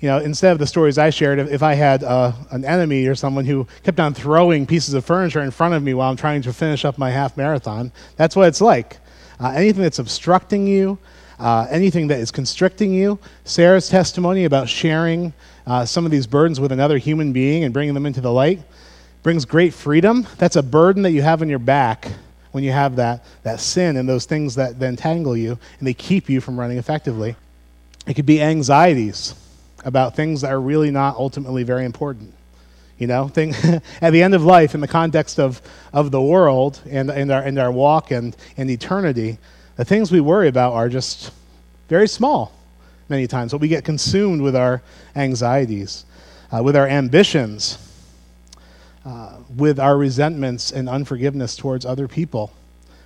you 0.00 0.08
know, 0.08 0.18
instead 0.18 0.52
of 0.52 0.58
the 0.58 0.66
stories 0.66 0.96
I 0.96 1.10
shared, 1.10 1.38
if, 1.40 1.50
if 1.50 1.62
I 1.62 1.74
had 1.74 2.04
uh, 2.04 2.32
an 2.50 2.64
enemy 2.64 3.06
or 3.06 3.14
someone 3.14 3.44
who 3.44 3.66
kept 3.82 3.98
on 3.98 4.14
throwing 4.14 4.64
pieces 4.64 4.94
of 4.94 5.04
furniture 5.04 5.40
in 5.40 5.50
front 5.50 5.74
of 5.74 5.82
me 5.82 5.92
while 5.94 6.10
I'm 6.10 6.16
trying 6.16 6.42
to 6.42 6.52
finish 6.52 6.84
up 6.84 6.98
my 6.98 7.10
half 7.10 7.36
marathon, 7.36 7.90
that's 8.16 8.36
what 8.36 8.46
it's 8.46 8.60
like. 8.60 8.98
Uh, 9.40 9.50
anything 9.50 9.82
that's 9.82 9.98
obstructing 9.98 10.66
you, 10.66 10.98
uh, 11.40 11.66
anything 11.70 12.08
that 12.08 12.20
is 12.20 12.30
constricting 12.30 12.92
you. 12.92 13.18
Sarah's 13.44 13.88
testimony 13.88 14.44
about 14.44 14.68
sharing 14.68 15.32
uh, 15.66 15.84
some 15.84 16.04
of 16.04 16.10
these 16.10 16.26
burdens 16.26 16.60
with 16.60 16.70
another 16.70 16.98
human 16.98 17.32
being 17.32 17.64
and 17.64 17.74
bringing 17.74 17.94
them 17.94 18.06
into 18.06 18.20
the 18.20 18.32
light 18.32 18.60
brings 19.24 19.44
great 19.44 19.74
freedom. 19.74 20.26
That's 20.38 20.56
a 20.56 20.62
burden 20.62 21.02
that 21.02 21.10
you 21.10 21.22
have 21.22 21.42
on 21.42 21.48
your 21.48 21.58
back 21.58 22.08
when 22.52 22.62
you 22.62 22.70
have 22.70 22.96
that, 22.96 23.24
that 23.42 23.60
sin 23.60 23.96
and 23.96 24.08
those 24.08 24.26
things 24.26 24.54
that, 24.54 24.78
that 24.78 24.86
entangle 24.86 25.36
you 25.36 25.58
and 25.78 25.86
they 25.86 25.94
keep 25.94 26.30
you 26.30 26.40
from 26.40 26.58
running 26.58 26.78
effectively. 26.78 27.34
It 28.06 28.14
could 28.14 28.26
be 28.26 28.40
anxieties 28.40 29.34
about 29.84 30.16
things 30.16 30.40
that 30.40 30.52
are 30.52 30.60
really 30.60 30.90
not 30.90 31.16
ultimately 31.16 31.62
very 31.62 31.84
important. 31.84 32.34
You 32.98 33.06
know, 33.06 33.28
thing, 33.28 33.54
at 34.00 34.10
the 34.10 34.22
end 34.22 34.34
of 34.34 34.44
life, 34.44 34.74
in 34.74 34.80
the 34.80 34.88
context 34.88 35.38
of, 35.38 35.62
of 35.92 36.10
the 36.10 36.20
world 36.20 36.80
and, 36.90 37.10
and, 37.10 37.30
our, 37.30 37.42
and 37.42 37.58
our 37.58 37.70
walk 37.70 38.10
and, 38.10 38.36
and 38.56 38.70
eternity, 38.70 39.38
the 39.76 39.84
things 39.84 40.10
we 40.10 40.20
worry 40.20 40.48
about 40.48 40.72
are 40.72 40.88
just 40.88 41.30
very 41.88 42.08
small 42.08 42.52
many 43.08 43.26
times. 43.26 43.52
But 43.52 43.60
we 43.60 43.68
get 43.68 43.84
consumed 43.84 44.42
with 44.42 44.56
our 44.56 44.82
anxieties, 45.14 46.04
uh, 46.50 46.62
with 46.62 46.74
our 46.74 46.88
ambitions, 46.88 47.78
uh, 49.04 49.36
with 49.56 49.78
our 49.78 49.96
resentments 49.96 50.72
and 50.72 50.88
unforgiveness 50.88 51.56
towards 51.56 51.86
other 51.86 52.08
people, 52.08 52.52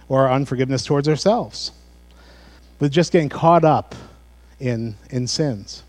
or 0.09 0.26
our 0.26 0.33
unforgiveness 0.33 0.85
towards 0.85 1.09
ourselves, 1.09 1.73
with 2.81 2.91
just 2.91 3.12
getting 3.12 3.29
caught 3.29 3.64
up 3.64 3.95
in, 4.59 4.97
in 5.11 5.26
sins. 5.26 5.83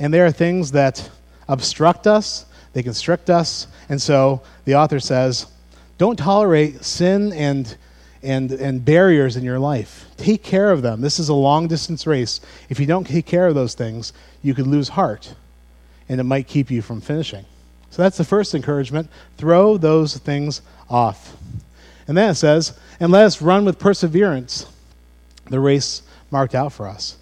And 0.00 0.12
there 0.12 0.26
are 0.26 0.32
things 0.32 0.72
that 0.72 1.08
obstruct 1.46 2.06
us, 2.08 2.46
they 2.72 2.82
constrict 2.82 3.30
us. 3.30 3.66
And 3.88 4.00
so 4.00 4.42
the 4.64 4.74
author 4.74 4.98
says, 4.98 5.46
don't 5.98 6.16
tolerate 6.16 6.82
sin 6.84 7.32
and, 7.34 7.76
and, 8.22 8.50
and 8.50 8.84
barriers 8.84 9.36
in 9.36 9.44
your 9.44 9.58
life. 9.58 10.06
Take 10.16 10.42
care 10.42 10.72
of 10.72 10.80
them. 10.82 11.02
This 11.02 11.18
is 11.18 11.28
a 11.28 11.34
long 11.34 11.68
distance 11.68 12.06
race. 12.06 12.40
If 12.68 12.80
you 12.80 12.86
don't 12.86 13.06
take 13.06 13.26
care 13.26 13.46
of 13.46 13.54
those 13.54 13.74
things, 13.74 14.12
you 14.42 14.54
could 14.54 14.66
lose 14.66 14.88
heart, 14.88 15.34
and 16.08 16.18
it 16.18 16.24
might 16.24 16.46
keep 16.46 16.70
you 16.70 16.80
from 16.80 17.00
finishing. 17.00 17.44
So 17.90 18.02
that's 18.02 18.16
the 18.16 18.24
first 18.24 18.54
encouragement. 18.54 19.10
Throw 19.36 19.76
those 19.76 20.16
things 20.16 20.62
off. 20.88 21.36
And 22.08 22.16
then 22.16 22.30
it 22.30 22.36
says, 22.36 22.78
and 22.98 23.12
let 23.12 23.24
us 23.24 23.42
run 23.42 23.64
with 23.64 23.78
perseverance 23.78 24.66
the 25.50 25.60
race 25.60 26.02
marked 26.30 26.54
out 26.54 26.72
for 26.72 26.86
us. 26.86 27.16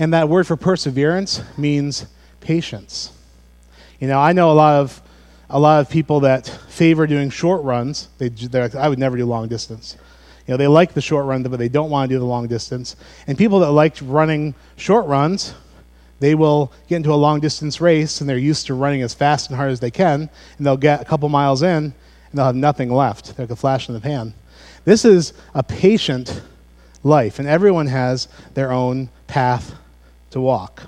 And 0.00 0.14
that 0.14 0.30
word 0.30 0.46
for 0.46 0.56
perseverance 0.56 1.42
means 1.58 2.06
patience. 2.40 3.12
You 4.00 4.08
know, 4.08 4.18
I 4.18 4.32
know 4.32 4.50
a 4.50 4.54
lot 4.54 4.80
of 4.80 5.02
a 5.50 5.60
lot 5.60 5.80
of 5.80 5.90
people 5.90 6.20
that 6.20 6.46
favor 6.68 7.06
doing 7.06 7.28
short 7.28 7.62
runs. 7.62 8.08
They, 8.18 8.30
I 8.78 8.88
would 8.88 8.98
never 8.98 9.16
do 9.16 9.26
long 9.26 9.48
distance. 9.48 9.96
You 10.46 10.54
know, 10.54 10.56
they 10.56 10.68
like 10.68 10.94
the 10.94 11.00
short 11.00 11.26
run, 11.26 11.42
but 11.42 11.58
they 11.58 11.68
don't 11.68 11.90
want 11.90 12.08
to 12.08 12.14
do 12.14 12.18
the 12.18 12.24
long 12.24 12.46
distance. 12.48 12.96
And 13.26 13.36
people 13.36 13.58
that 13.60 13.72
like 13.72 13.96
running 14.00 14.54
short 14.76 15.06
runs 15.06 15.54
they 16.20 16.34
will 16.34 16.70
get 16.86 16.96
into 16.96 17.12
a 17.12 17.16
long 17.16 17.40
distance 17.40 17.80
race 17.80 18.20
and 18.20 18.28
they're 18.28 18.38
used 18.38 18.66
to 18.66 18.74
running 18.74 19.02
as 19.02 19.14
fast 19.14 19.48
and 19.48 19.56
hard 19.56 19.70
as 19.70 19.80
they 19.80 19.90
can, 19.90 20.30
and 20.58 20.66
they'll 20.66 20.76
get 20.76 21.00
a 21.00 21.04
couple 21.04 21.28
miles 21.28 21.62
in 21.62 21.84
and 21.84 21.94
they'll 22.32 22.46
have 22.46 22.54
nothing 22.54 22.90
left. 22.90 23.36
They're 23.36 23.46
like 23.46 23.50
a 23.50 23.56
flash 23.56 23.88
in 23.88 23.94
the 23.94 24.00
pan. 24.00 24.34
This 24.84 25.04
is 25.04 25.32
a 25.54 25.62
patient 25.62 26.42
life, 27.02 27.38
and 27.38 27.48
everyone 27.48 27.86
has 27.88 28.28
their 28.54 28.70
own 28.70 29.08
path 29.26 29.74
to 30.30 30.40
walk. 30.40 30.84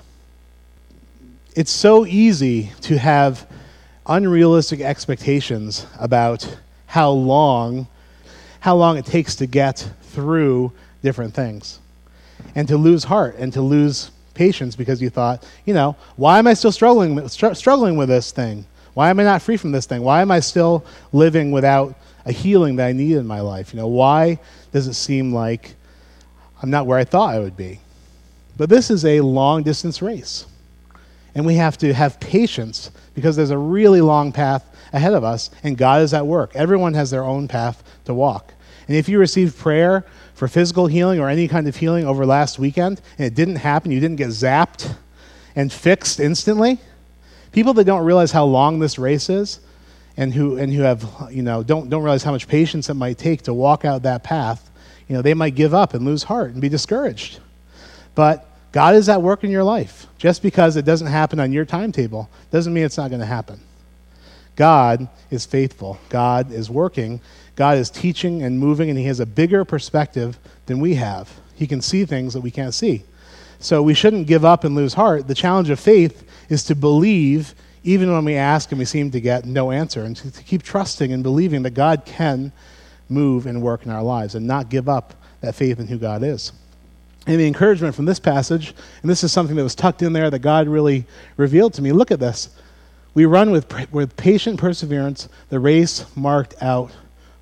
It's 1.55 1.71
so 1.71 2.05
easy 2.05 2.71
to 2.81 2.97
have 2.97 3.47
unrealistic 4.05 4.81
expectations 4.81 5.85
about 5.99 6.57
how 6.87 7.11
long 7.11 7.87
how 8.59 8.75
long 8.77 8.97
it 8.97 9.05
takes 9.05 9.35
to 9.35 9.45
get 9.45 9.89
through 10.03 10.71
different 11.01 11.33
things 11.33 11.79
and 12.55 12.65
to 12.69 12.77
lose 12.77 13.03
heart 13.03 13.35
and 13.37 13.51
to 13.51 13.61
lose 13.61 14.09
patience 14.33 14.75
because 14.75 15.01
you 15.01 15.09
thought, 15.09 15.45
you 15.65 15.73
know, 15.73 15.97
why 16.15 16.39
am 16.39 16.47
I 16.47 16.53
still 16.53 16.71
struggling, 16.71 17.27
str- 17.27 17.53
struggling 17.55 17.97
with 17.97 18.07
this 18.07 18.31
thing? 18.31 18.65
Why 18.93 19.09
am 19.09 19.19
I 19.19 19.23
not 19.23 19.41
free 19.41 19.57
from 19.57 19.73
this 19.73 19.85
thing? 19.85 20.01
Why 20.01 20.21
am 20.21 20.31
I 20.31 20.39
still 20.39 20.85
living 21.11 21.51
without 21.51 21.95
a 22.25 22.31
healing 22.31 22.77
that 22.77 22.87
I 22.87 22.93
need 22.93 23.17
in 23.17 23.27
my 23.27 23.41
life? 23.41 23.73
You 23.73 23.81
know, 23.81 23.87
why 23.87 24.39
does 24.71 24.87
it 24.87 24.93
seem 24.93 25.33
like 25.33 25.75
I'm 26.61 26.69
not 26.69 26.85
where 26.85 26.97
I 26.97 27.03
thought 27.03 27.33
I 27.33 27.39
would 27.39 27.57
be? 27.57 27.81
But 28.57 28.69
this 28.69 28.89
is 28.89 29.05
a 29.05 29.21
long 29.21 29.63
distance 29.63 30.01
race. 30.01 30.45
And 31.35 31.45
we 31.45 31.55
have 31.55 31.77
to 31.79 31.93
have 31.93 32.19
patience 32.19 32.91
because 33.15 33.35
there's 33.35 33.49
a 33.49 33.57
really 33.57 34.01
long 34.01 34.31
path 34.31 34.63
ahead 34.91 35.13
of 35.13 35.23
us, 35.23 35.49
and 35.63 35.77
God 35.77 36.03
is 36.03 36.13
at 36.13 36.25
work. 36.25 36.51
Everyone 36.55 36.93
has 36.93 37.09
their 37.09 37.23
own 37.23 37.47
path 37.47 37.83
to 38.05 38.13
walk. 38.13 38.53
And 38.87 38.95
if 38.95 39.09
you 39.09 39.17
received 39.17 39.57
prayer 39.57 40.05
for 40.35 40.47
physical 40.47 40.87
healing 40.87 41.19
or 41.19 41.29
any 41.29 41.47
kind 41.47 41.67
of 41.67 41.75
healing 41.75 42.05
over 42.05 42.25
last 42.25 42.59
weekend 42.59 43.01
and 43.17 43.25
it 43.25 43.33
didn't 43.33 43.55
happen, 43.57 43.91
you 43.91 43.99
didn't 43.99 44.17
get 44.17 44.29
zapped 44.29 44.95
and 45.55 45.71
fixed 45.71 46.19
instantly, 46.19 46.79
people 47.51 47.73
that 47.75 47.85
don't 47.85 48.03
realize 48.03 48.31
how 48.31 48.45
long 48.45 48.79
this 48.79 48.99
race 48.99 49.29
is 49.29 49.59
and 50.17 50.33
who, 50.33 50.57
and 50.57 50.71
who 50.71 50.81
have, 50.81 51.07
you 51.31 51.41
know, 51.41 51.63
don't, 51.63 51.89
don't 51.89 52.03
realize 52.03 52.23
how 52.23 52.31
much 52.31 52.47
patience 52.47 52.89
it 52.89 52.93
might 52.93 53.17
take 53.17 53.43
to 53.43 53.53
walk 53.53 53.85
out 53.85 54.03
that 54.03 54.23
path, 54.23 54.69
you 55.07 55.15
know, 55.15 55.21
they 55.21 55.33
might 55.33 55.55
give 55.55 55.73
up 55.73 55.93
and 55.93 56.05
lose 56.05 56.23
heart 56.23 56.51
and 56.51 56.61
be 56.61 56.69
discouraged. 56.69 57.39
But 58.15 58.49
God 58.71 58.95
is 58.95 59.09
at 59.09 59.21
work 59.21 59.43
in 59.43 59.51
your 59.51 59.63
life. 59.63 60.07
Just 60.17 60.41
because 60.41 60.75
it 60.75 60.85
doesn't 60.85 61.07
happen 61.07 61.39
on 61.39 61.51
your 61.51 61.65
timetable 61.65 62.29
doesn't 62.51 62.73
mean 62.73 62.83
it's 62.83 62.97
not 62.97 63.09
going 63.09 63.19
to 63.19 63.25
happen. 63.25 63.59
God 64.55 65.07
is 65.31 65.45
faithful. 65.45 65.97
God 66.09 66.51
is 66.51 66.69
working 66.69 67.19
God 67.55 67.77
is 67.77 67.89
teaching 67.89 68.41
and 68.41 68.59
moving, 68.59 68.89
and 68.89 68.97
He 68.97 69.05
has 69.05 69.19
a 69.19 69.25
bigger 69.25 69.63
perspective 69.63 70.39
than 70.65 70.79
we 70.79 70.95
have. 70.95 71.31
He 71.55 71.67
can 71.67 71.81
see 71.81 72.05
things 72.05 72.33
that 72.33 72.41
we 72.41 72.51
can't 72.51 72.73
see. 72.73 73.03
So 73.59 73.81
we 73.81 73.93
shouldn't 73.93 74.27
give 74.27 74.43
up 74.43 74.63
and 74.63 74.75
lose 74.75 74.95
heart. 74.95 75.27
The 75.27 75.35
challenge 75.35 75.69
of 75.69 75.79
faith 75.79 76.27
is 76.49 76.63
to 76.65 76.75
believe 76.75 77.53
even 77.83 78.11
when 78.11 78.25
we 78.25 78.35
ask 78.35 78.71
and 78.71 78.79
we 78.79 78.85
seem 78.85 79.11
to 79.11 79.21
get 79.21 79.45
no 79.45 79.71
answer, 79.71 80.03
and 80.03 80.15
to, 80.15 80.31
to 80.31 80.43
keep 80.43 80.63
trusting 80.63 81.11
and 81.11 81.21
believing 81.21 81.63
that 81.63 81.71
God 81.71 82.03
can 82.05 82.51
move 83.09 83.45
and 83.45 83.61
work 83.61 83.85
in 83.85 83.91
our 83.91 84.01
lives 84.01 84.35
and 84.35 84.47
not 84.47 84.69
give 84.69 84.87
up 84.87 85.13
that 85.41 85.53
faith 85.53 85.79
in 85.79 85.87
who 85.87 85.97
God 85.97 86.23
is. 86.23 86.53
And 87.25 87.39
the 87.39 87.47
encouragement 87.47 87.95
from 87.95 88.05
this 88.05 88.19
passage, 88.19 88.73
and 89.01 89.09
this 89.09 89.23
is 89.23 89.31
something 89.31 89.55
that 89.55 89.63
was 89.63 89.75
tucked 89.75 90.01
in 90.01 90.13
there 90.13 90.29
that 90.29 90.39
God 90.39 90.67
really 90.67 91.05
revealed 91.37 91.73
to 91.75 91.81
me. 91.81 91.91
Look 91.91 92.11
at 92.11 92.19
this. 92.19 92.49
We 93.13 93.25
run 93.25 93.51
with, 93.51 93.91
with 93.91 94.17
patient 94.17 94.59
perseverance 94.59 95.29
the 95.49 95.59
race 95.59 96.05
marked 96.15 96.55
out 96.61 96.91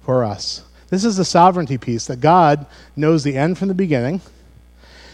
for 0.03 0.23
us. 0.23 0.63
This 0.89 1.05
is 1.05 1.17
the 1.17 1.25
sovereignty 1.25 1.77
piece 1.77 2.05
that 2.07 2.19
God 2.19 2.65
knows 2.95 3.23
the 3.23 3.37
end 3.37 3.57
from 3.57 3.69
the 3.69 3.73
beginning, 3.73 4.21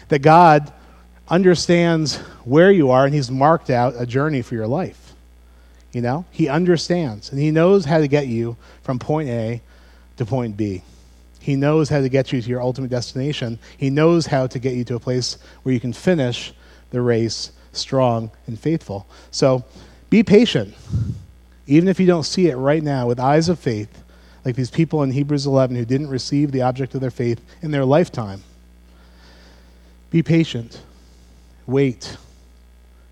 that 0.08 0.18
God 0.20 0.72
understands 1.28 2.16
where 2.44 2.72
you 2.72 2.90
are, 2.90 3.04
and 3.04 3.14
He's 3.14 3.30
marked 3.30 3.70
out 3.70 3.94
a 3.96 4.04
journey 4.04 4.42
for 4.42 4.54
your 4.54 4.66
life. 4.66 5.14
You 5.92 6.02
know, 6.02 6.24
He 6.30 6.48
understands, 6.48 7.30
and 7.30 7.40
He 7.40 7.50
knows 7.52 7.84
how 7.84 7.98
to 7.98 8.08
get 8.08 8.26
you 8.26 8.56
from 8.82 8.98
point 8.98 9.28
A 9.28 9.62
to 10.16 10.26
point 10.26 10.56
B. 10.56 10.82
He 11.40 11.56
knows 11.56 11.88
how 11.88 12.00
to 12.00 12.08
get 12.08 12.32
you 12.32 12.42
to 12.42 12.48
your 12.48 12.60
ultimate 12.60 12.90
destination. 12.90 13.58
He 13.76 13.90
knows 13.90 14.26
how 14.26 14.46
to 14.46 14.58
get 14.58 14.74
you 14.74 14.84
to 14.84 14.96
a 14.96 15.00
place 15.00 15.38
where 15.62 15.72
you 15.72 15.80
can 15.80 15.92
finish 15.92 16.52
the 16.90 17.00
race 17.00 17.52
strong 17.72 18.30
and 18.46 18.58
faithful. 18.58 19.06
So 19.30 19.64
be 20.10 20.22
patient. 20.22 20.74
Even 21.66 21.88
if 21.88 22.00
you 22.00 22.06
don't 22.06 22.24
see 22.24 22.48
it 22.48 22.56
right 22.56 22.82
now 22.82 23.06
with 23.06 23.20
eyes 23.20 23.48
of 23.48 23.58
faith, 23.58 24.02
like 24.44 24.56
these 24.56 24.70
people 24.70 25.02
in 25.02 25.10
Hebrews 25.10 25.46
11 25.46 25.76
who 25.76 25.84
didn't 25.84 26.08
receive 26.08 26.52
the 26.52 26.62
object 26.62 26.94
of 26.94 27.00
their 27.00 27.10
faith 27.10 27.40
in 27.60 27.70
their 27.70 27.84
lifetime. 27.84 28.42
Be 30.10 30.22
patient. 30.22 30.80
Wait. 31.66 32.16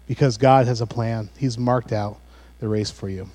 Because 0.07 0.39
God 0.39 0.67
has 0.67 0.81
a 0.81 0.87
plan. 0.87 1.29
He's 1.37 1.59
marked 1.59 1.93
out 1.93 2.19
the 2.59 2.69
race 2.69 2.91
for 2.91 3.09
you. 3.09 3.29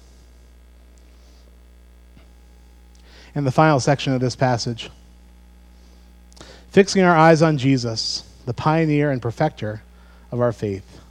And 3.34 3.48
the 3.48 3.52
final 3.52 3.80
section 3.80 4.14
of 4.14 4.22
this 4.22 4.36
passage 4.36 4.90
fixing 6.72 7.04
our 7.04 7.16
eyes 7.16 7.42
on 7.42 7.58
Jesus, 7.58 8.24
the 8.46 8.54
pioneer 8.54 9.12
and 9.12 9.22
perfecter 9.22 9.82
of 10.32 10.40
our 10.40 10.54
faith. 10.54 11.02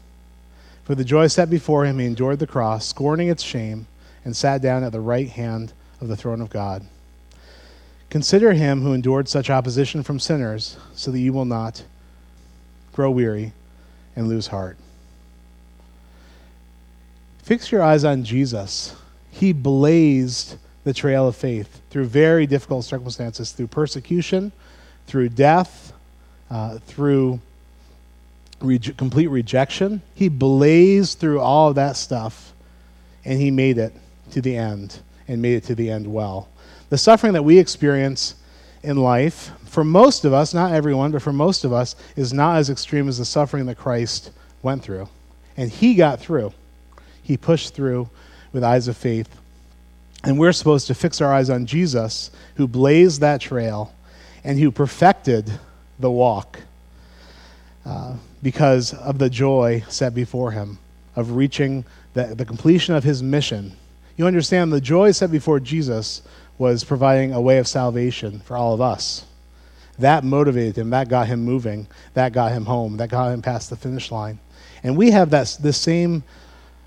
For 0.84 0.94
the 0.94 1.04
joy 1.04 1.26
set 1.26 1.50
before 1.50 1.84
him, 1.84 1.98
he 1.98 2.06
endured 2.06 2.38
the 2.38 2.46
cross, 2.46 2.86
scorning 2.86 3.28
its 3.28 3.42
shame, 3.42 3.86
and 4.24 4.34
sat 4.34 4.62
down 4.62 4.82
at 4.82 4.92
the 4.92 5.00
right 5.00 5.28
hand 5.28 5.72
of 6.00 6.08
the 6.08 6.16
throne 6.16 6.40
of 6.40 6.50
God. 6.50 6.84
Consider 8.08 8.54
him 8.54 8.80
who 8.80 8.92
endured 8.92 9.28
such 9.28 9.50
opposition 9.50 10.02
from 10.02 10.18
sinners, 10.18 10.76
so 10.94 11.10
that 11.10 11.20
you 11.20 11.32
will 11.32 11.44
not 11.44 11.84
grow 12.92 13.10
weary 13.10 13.52
and 14.16 14.28
lose 14.28 14.48
heart. 14.48 14.76
Fix 17.42 17.70
your 17.70 17.82
eyes 17.82 18.04
on 18.04 18.24
Jesus. 18.24 18.96
He 19.30 19.52
blazed 19.52 20.56
the 20.84 20.94
trail 20.94 21.28
of 21.28 21.36
faith 21.36 21.80
through 21.90 22.06
very 22.06 22.46
difficult 22.46 22.84
circumstances, 22.84 23.52
through 23.52 23.66
persecution, 23.66 24.52
through 25.06 25.28
death, 25.28 25.92
uh, 26.50 26.78
through 26.78 27.40
complete 28.96 29.28
rejection. 29.28 30.02
He 30.14 30.28
blazed 30.28 31.18
through 31.18 31.40
all 31.40 31.68
of 31.68 31.74
that 31.76 31.96
stuff, 31.96 32.52
and 33.24 33.40
he 33.40 33.50
made 33.50 33.78
it 33.78 33.92
to 34.32 34.40
the 34.40 34.56
end 34.56 34.98
and 35.28 35.40
made 35.40 35.54
it 35.54 35.64
to 35.64 35.74
the 35.74 35.90
end 35.90 36.12
well. 36.12 36.48
The 36.88 36.98
suffering 36.98 37.34
that 37.34 37.42
we 37.42 37.58
experience 37.58 38.34
in 38.82 38.96
life, 38.96 39.52
for 39.66 39.84
most 39.84 40.24
of 40.24 40.32
us, 40.32 40.54
not 40.54 40.72
everyone, 40.72 41.12
but 41.12 41.22
for 41.22 41.32
most 41.32 41.64
of 41.64 41.72
us, 41.72 41.94
is 42.16 42.32
not 42.32 42.56
as 42.56 42.70
extreme 42.70 43.08
as 43.08 43.18
the 43.18 43.24
suffering 43.24 43.66
that 43.66 43.76
Christ 43.76 44.30
went 44.62 44.82
through. 44.82 45.08
And 45.56 45.70
he 45.70 45.94
got 45.94 46.20
through. 46.20 46.52
he 47.22 47.36
pushed 47.36 47.74
through 47.74 48.08
with 48.52 48.64
eyes 48.64 48.88
of 48.88 48.96
faith. 48.96 49.39
And 50.24 50.38
we're 50.38 50.52
supposed 50.52 50.86
to 50.88 50.94
fix 50.94 51.20
our 51.20 51.32
eyes 51.32 51.48
on 51.48 51.66
Jesus, 51.66 52.30
who 52.56 52.68
blazed 52.68 53.20
that 53.20 53.40
trail 53.40 53.94
and 54.44 54.58
who 54.58 54.70
perfected 54.70 55.50
the 55.98 56.10
walk 56.10 56.60
uh, 57.86 58.16
because 58.42 58.92
of 58.94 59.18
the 59.18 59.30
joy 59.30 59.82
set 59.88 60.14
before 60.14 60.50
him 60.50 60.78
of 61.16 61.32
reaching 61.32 61.84
the, 62.14 62.34
the 62.34 62.44
completion 62.44 62.94
of 62.94 63.04
his 63.04 63.22
mission. 63.22 63.72
You 64.16 64.26
understand 64.26 64.72
the 64.72 64.80
joy 64.80 65.12
set 65.12 65.30
before 65.30 65.60
Jesus 65.60 66.22
was 66.58 66.84
providing 66.84 67.32
a 67.32 67.40
way 67.40 67.58
of 67.58 67.66
salvation 67.66 68.40
for 68.40 68.56
all 68.56 68.74
of 68.74 68.80
us. 68.80 69.24
That 69.98 70.24
motivated 70.24 70.76
him, 70.76 70.90
that 70.90 71.08
got 71.08 71.26
him 71.26 71.42
moving, 71.42 71.86
that 72.14 72.32
got 72.32 72.52
him 72.52 72.66
home, 72.66 72.98
that 72.98 73.08
got 73.08 73.32
him 73.32 73.42
past 73.42 73.70
the 73.70 73.76
finish 73.76 74.10
line. 74.10 74.38
And 74.82 74.96
we 74.96 75.10
have 75.10 75.30
that, 75.30 75.56
the 75.60 75.72
same, 75.72 76.22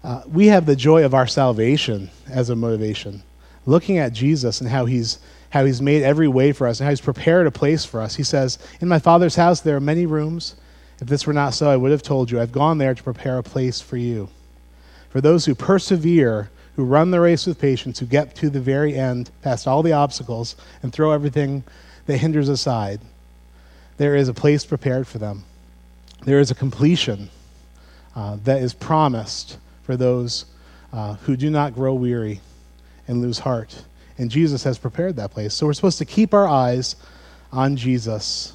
uh, 0.03 0.21
we 0.27 0.47
have 0.47 0.65
the 0.65 0.75
joy 0.75 1.05
of 1.05 1.13
our 1.13 1.27
salvation 1.27 2.09
as 2.29 2.49
a 2.49 2.55
motivation. 2.55 3.23
Looking 3.65 3.97
at 3.97 4.11
Jesus 4.11 4.59
and 4.59 4.69
how 4.69 4.85
he's, 4.85 5.19
how 5.51 5.63
he's 5.63 5.81
made 5.81 6.03
every 6.03 6.27
way 6.27 6.51
for 6.51 6.67
us 6.67 6.79
and 6.79 6.85
how 6.85 6.91
he's 6.91 6.99
prepared 6.99 7.47
a 7.47 7.51
place 7.51 7.85
for 7.85 8.01
us. 8.01 8.15
He 8.15 8.23
says, 8.23 8.59
In 8.81 8.89
my 8.89 8.99
Father's 8.99 9.35
house 9.35 9.61
there 9.61 9.77
are 9.77 9.81
many 9.81 10.05
rooms. 10.05 10.55
If 10.99 11.07
this 11.07 11.25
were 11.25 11.33
not 11.33 11.53
so, 11.53 11.69
I 11.69 11.77
would 11.77 11.91
have 11.91 12.03
told 12.03 12.29
you, 12.29 12.39
I've 12.39 12.51
gone 12.51 12.77
there 12.77 12.93
to 12.93 13.03
prepare 13.03 13.37
a 13.37 13.43
place 13.43 13.79
for 13.79 13.97
you. 13.97 14.29
For 15.09 15.21
those 15.21 15.45
who 15.45 15.55
persevere, 15.55 16.49
who 16.75 16.83
run 16.83 17.11
the 17.11 17.21
race 17.21 17.45
with 17.45 17.59
patience, 17.59 17.99
who 17.99 18.05
get 18.05 18.35
to 18.35 18.49
the 18.49 18.59
very 18.59 18.95
end, 18.95 19.29
past 19.41 19.67
all 19.67 19.83
the 19.83 19.93
obstacles, 19.93 20.55
and 20.81 20.91
throw 20.91 21.11
everything 21.11 21.63
that 22.07 22.17
hinders 22.17 22.49
aside, 22.49 22.99
there 23.97 24.15
is 24.15 24.27
a 24.27 24.33
place 24.33 24.65
prepared 24.65 25.07
for 25.07 25.19
them. 25.19 25.43
There 26.23 26.39
is 26.39 26.51
a 26.51 26.55
completion 26.55 27.29
uh, 28.15 28.37
that 28.43 28.61
is 28.61 28.73
promised 28.73 29.57
for 29.83 29.95
those 29.95 30.45
uh, 30.91 31.15
who 31.15 31.35
do 31.35 31.49
not 31.49 31.73
grow 31.73 31.93
weary 31.93 32.39
and 33.07 33.21
lose 33.21 33.39
heart. 33.39 33.83
And 34.17 34.29
Jesus 34.29 34.63
has 34.63 34.77
prepared 34.77 35.15
that 35.17 35.31
place. 35.31 35.53
So 35.53 35.65
we're 35.65 35.73
supposed 35.73 35.97
to 35.99 36.05
keep 36.05 36.33
our 36.33 36.47
eyes 36.47 36.95
on 37.51 37.75
Jesus, 37.75 38.53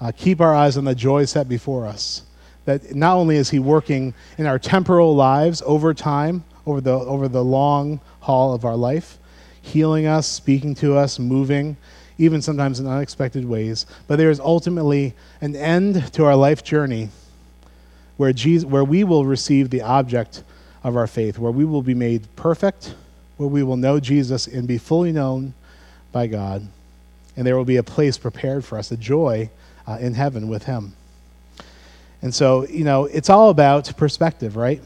uh, 0.00 0.12
keep 0.16 0.40
our 0.40 0.54
eyes 0.54 0.76
on 0.76 0.84
the 0.84 0.94
joy 0.94 1.24
set 1.24 1.48
before 1.48 1.86
us. 1.86 2.22
That 2.64 2.94
not 2.94 3.16
only 3.16 3.36
is 3.36 3.50
He 3.50 3.58
working 3.58 4.14
in 4.38 4.46
our 4.46 4.58
temporal 4.58 5.14
lives 5.14 5.62
over 5.66 5.92
time, 5.94 6.44
over 6.66 6.80
the, 6.80 6.92
over 6.92 7.28
the 7.28 7.44
long 7.44 8.00
haul 8.20 8.54
of 8.54 8.64
our 8.64 8.76
life, 8.76 9.18
healing 9.60 10.06
us, 10.06 10.26
speaking 10.26 10.74
to 10.76 10.96
us, 10.96 11.18
moving, 11.18 11.76
even 12.18 12.40
sometimes 12.40 12.80
in 12.80 12.86
unexpected 12.86 13.44
ways. 13.44 13.86
But 14.06 14.16
there 14.16 14.30
is 14.30 14.40
ultimately 14.40 15.14
an 15.40 15.56
end 15.56 16.12
to 16.14 16.24
our 16.24 16.36
life 16.36 16.62
journey 16.62 17.08
where, 18.16 18.32
Jesus, 18.32 18.68
where 18.68 18.84
we 18.84 19.04
will 19.04 19.24
receive 19.24 19.70
the 19.70 19.82
object 19.82 20.42
of 20.82 20.96
our 20.96 21.06
faith, 21.06 21.38
where 21.38 21.50
we 21.50 21.64
will 21.64 21.82
be 21.82 21.94
made 21.94 22.26
perfect, 22.36 22.94
where 23.36 23.48
we 23.48 23.62
will 23.62 23.76
know 23.76 23.98
Jesus 23.98 24.46
and 24.46 24.68
be 24.68 24.78
fully 24.78 25.12
known 25.12 25.54
by 26.12 26.26
God. 26.26 26.66
And 27.36 27.46
there 27.46 27.56
will 27.56 27.64
be 27.64 27.76
a 27.76 27.82
place 27.82 28.16
prepared 28.16 28.64
for 28.64 28.78
us, 28.78 28.92
a 28.92 28.96
joy 28.96 29.50
uh, 29.86 29.98
in 30.00 30.14
heaven 30.14 30.48
with 30.48 30.64
Him. 30.64 30.92
And 32.22 32.34
so, 32.34 32.66
you 32.68 32.84
know, 32.84 33.04
it's 33.04 33.28
all 33.28 33.50
about 33.50 33.96
perspective, 33.96 34.56
right? 34.56 34.80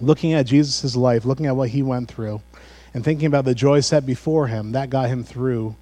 Looking 0.00 0.34
at 0.34 0.46
Jesus' 0.46 0.94
life, 0.94 1.24
looking 1.24 1.46
at 1.46 1.56
what 1.56 1.70
He 1.70 1.82
went 1.82 2.08
through, 2.08 2.42
and 2.92 3.02
thinking 3.02 3.26
about 3.26 3.44
the 3.44 3.54
joy 3.54 3.80
set 3.80 4.04
before 4.04 4.46
Him, 4.46 4.72
that 4.72 4.90
got 4.90 5.08
Him 5.08 5.24
through 5.24 5.76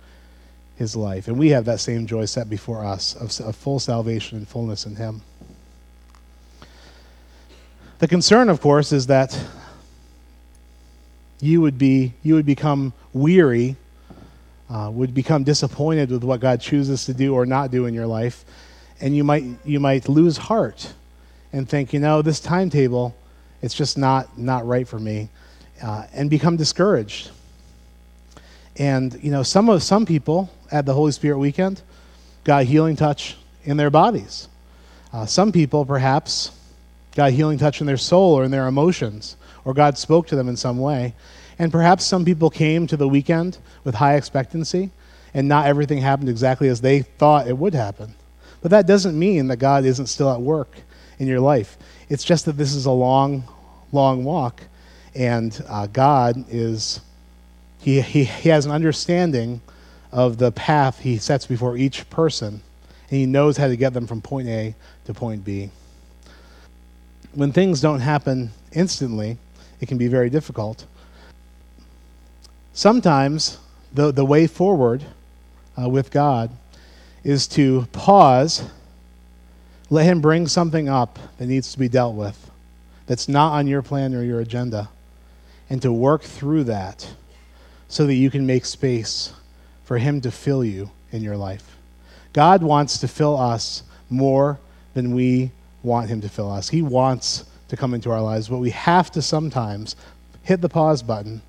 his 0.77 0.97
life. 0.97 1.29
And 1.29 1.39
we 1.39 1.51
have 1.51 1.65
that 1.67 1.81
same 1.81 2.07
joy 2.07 2.25
set 2.25 2.51
before 2.51 2.85
us 2.85 3.15
of, 3.15 3.47
of 3.47 3.57
full 3.57 3.79
salvation 3.79 4.39
and 4.39 4.49
fullness 4.49 4.87
in 4.87 4.97
him. 4.97 5.23
The 8.05 8.09
concern, 8.09 8.51
of 8.51 8.61
course, 8.61 8.93
is 8.93 9.07
that 9.07 9.35
you 11.41 11.63
would 11.63 11.79
be 11.79 12.13
you 12.23 12.35
would 12.35 12.45
become 12.45 12.93
weary, 13.15 13.77
uh, 14.69 14.91
would 14.93 15.15
become 15.15 15.43
disappointed 15.43 16.11
with 16.11 16.23
what 16.23 16.39
God 16.41 16.61
chooses 16.61 17.07
to 17.07 17.15
do 17.15 17.33
or 17.33 17.47
not 17.47 17.71
do 17.71 17.87
in 17.87 17.95
your 17.95 18.07
life, 18.07 18.45
and 19.01 19.17
you 19.17 19.25
might 19.25 19.45
you 19.65 19.81
might 19.81 20.07
lose 20.07 20.37
heart 20.37 20.93
and 21.51 21.67
think, 21.67 21.95
you 21.95 21.99
know, 21.99 22.21
this 22.21 22.41
timetable, 22.41 23.17
it's 23.63 23.73
just 23.73 23.97
not 23.97 24.37
not 24.37 24.67
right 24.67 24.87
for 24.87 24.99
me, 24.99 25.31
uh, 25.83 26.05
and 26.13 26.29
become 26.29 26.59
discouraged. 26.59 27.31
And 28.77 29.19
you 29.25 29.31
know, 29.31 29.43
some 29.43 29.71
of 29.71 29.83
some 29.83 30.05
people 30.05 30.51
at 30.71 30.85
the 30.85 30.93
Holy 30.93 31.13
Spirit 31.13 31.39
weekend 31.39 31.81
got 32.45 32.65
healing 32.65 32.97
touch 32.97 33.39
in 33.63 33.79
their 33.79 33.89
bodies. 33.89 34.49
Uh, 35.11 35.25
some 35.25 35.53
people 35.53 35.87
perhaps 35.87 36.51
got 37.15 37.29
a 37.29 37.33
healing 37.33 37.59
touch 37.59 37.81
in 37.81 37.87
their 37.87 37.97
soul 37.97 38.35
or 38.35 38.45
in 38.45 38.51
their 38.51 38.67
emotions, 38.67 39.37
or 39.65 39.75
God 39.75 39.97
spoke 39.99 40.27
to 40.29 40.37
them 40.37 40.49
in 40.49 40.57
some 40.57 40.79
way. 40.79 41.15
And 41.59 41.71
perhaps 41.71 42.05
some 42.05 42.25
people 42.25 42.51
came 42.51 42.87
to 42.89 42.97
the 42.97 43.09
weekend 43.09 43.59
with 43.85 43.95
high 43.95 44.17
expectancy, 44.17 44.91
and 45.33 45.49
not 45.49 45.67
everything 45.67 45.99
happened 45.99 46.29
exactly 46.29 46.69
as 46.69 46.81
they 46.81 47.03
thought 47.03 47.47
it 47.47 47.57
would 47.57 47.75
happen. 47.75 48.15
But 48.61 48.71
that 48.71 48.87
doesn't 48.87 49.19
mean 49.19 49.49
that 49.49 49.57
God 49.57 49.85
isn't 49.85 50.07
still 50.07 50.31
at 50.31 50.41
work 50.41 50.71
in 51.19 51.29
your 51.29 51.41
life. 51.41 51.77
It's 52.09 52.25
just 52.25 52.47
that 52.47 52.57
this 52.57 52.75
is 52.75 52.87
a 52.87 52.91
long, 52.91 53.45
long 53.93 54.25
walk, 54.25 54.63
and 55.15 55.63
uh, 55.69 55.87
God 55.87 56.45
is 56.49 57.01
he, 57.81 58.01
he, 58.01 58.25
he 58.25 58.49
has 58.49 58.65
an 58.65 58.73
understanding 58.73 59.61
of 60.11 60.39
the 60.39 60.51
path 60.53 61.01
he 61.01 61.19
sets 61.19 61.47
before 61.47 61.77
each 61.77 62.09
person, 62.09 62.63
and 63.11 63.19
he 63.19 63.27
knows 63.27 63.59
how 63.59 63.69
to 63.69 63.77
get 63.77 63.93
them 63.93 64.07
from 64.07 64.23
point 64.23 64.49
A 64.49 64.75
to 65.05 65.13
point 65.13 65.45
B. 65.45 65.71
When 67.35 67.53
things 67.53 67.81
don't 67.81 68.01
happen 68.01 68.51
instantly, 68.73 69.39
it 69.81 69.87
can 69.87 69.99
be 69.99 70.07
very 70.07 70.31
difficult. 70.31 70.87
Sometimes 72.73 73.59
the, 73.93 74.13
the 74.13 74.25
way 74.25 74.47
forward 74.47 75.05
uh, 75.81 75.89
with 75.89 76.11
God 76.11 76.51
is 77.25 77.49
to 77.49 77.89
pause, 77.93 78.63
let 79.91 80.05
Him 80.05 80.21
bring 80.21 80.47
something 80.47 80.89
up 80.89 81.19
that 81.39 81.47
needs 81.47 81.73
to 81.73 81.79
be 81.79 81.89
dealt 81.89 82.15
with 82.15 82.51
that's 83.07 83.29
not 83.29 83.53
on 83.53 83.67
your 83.67 83.83
plan 83.83 84.15
or 84.15 84.23
your 84.23 84.41
agenda, 84.41 84.89
and 85.69 85.83
to 85.83 85.93
work 85.93 86.23
through 86.23 86.65
that 86.65 87.15
so 87.89 88.07
that 88.07 88.15
you 88.15 88.31
can 88.31 88.47
make 88.47 88.65
space 88.65 89.33
for 89.85 89.99
Him 89.99 90.21
to 90.21 90.31
fill 90.31 90.65
you 90.65 90.91
in 91.11 91.23
your 91.23 91.37
life. 91.37 91.77
God 92.33 92.63
wants 92.63 92.99
to 92.99 93.09
fill 93.09 93.39
us 93.39 93.83
more 94.09 94.59
than 94.95 95.15
we 95.15 95.51
want 95.85 96.09
Him 96.09 96.21
to 96.23 96.29
fill 96.29 96.51
us. 96.51 96.69
He 96.69 96.83
wants 96.83 97.45
to 97.69 97.77
come 97.77 97.95
into 97.95 98.11
our 98.11 98.21
lives, 98.23 98.49
but 98.49 98.59
we 98.59 98.71
have 98.71 99.11
to 99.13 99.23
sometimes 99.23 99.97
hit 100.43 100.61
the 100.61 100.69
pause 100.69 101.03
button 101.03 101.43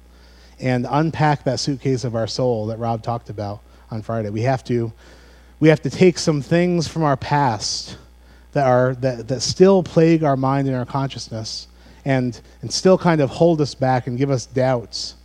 and 0.59 0.87
unpack 0.89 1.43
that 1.43 1.59
suitcase 1.59 2.03
of 2.03 2.15
our 2.15 2.27
soul 2.27 2.67
that 2.67 2.79
Rob 2.79 3.03
talked 3.03 3.29
about 3.29 3.61
on 3.91 4.01
Friday. 4.01 4.29
We 4.29 4.41
have 4.41 4.63
to, 4.65 4.91
we 5.59 5.69
have 5.69 5.81
to 5.81 5.89
take 5.89 6.17
some 6.17 6.41
things 6.41 6.87
from 6.87 7.03
our 7.03 7.17
past 7.17 7.97
that, 8.53 8.65
are, 8.65 8.95
that, 8.95 9.27
that 9.27 9.41
still 9.41 9.83
plague 9.83 10.23
our 10.23 10.37
mind 10.37 10.67
and 10.67 10.77
our 10.77 10.85
consciousness 10.85 11.67
and, 12.05 12.39
and 12.61 12.71
still 12.71 12.97
kind 12.97 13.19
of 13.19 13.29
hold 13.29 13.59
us 13.59 13.75
back 13.75 14.07
and 14.07 14.17
give 14.17 14.29
us 14.29 14.45
doubts 14.45 15.15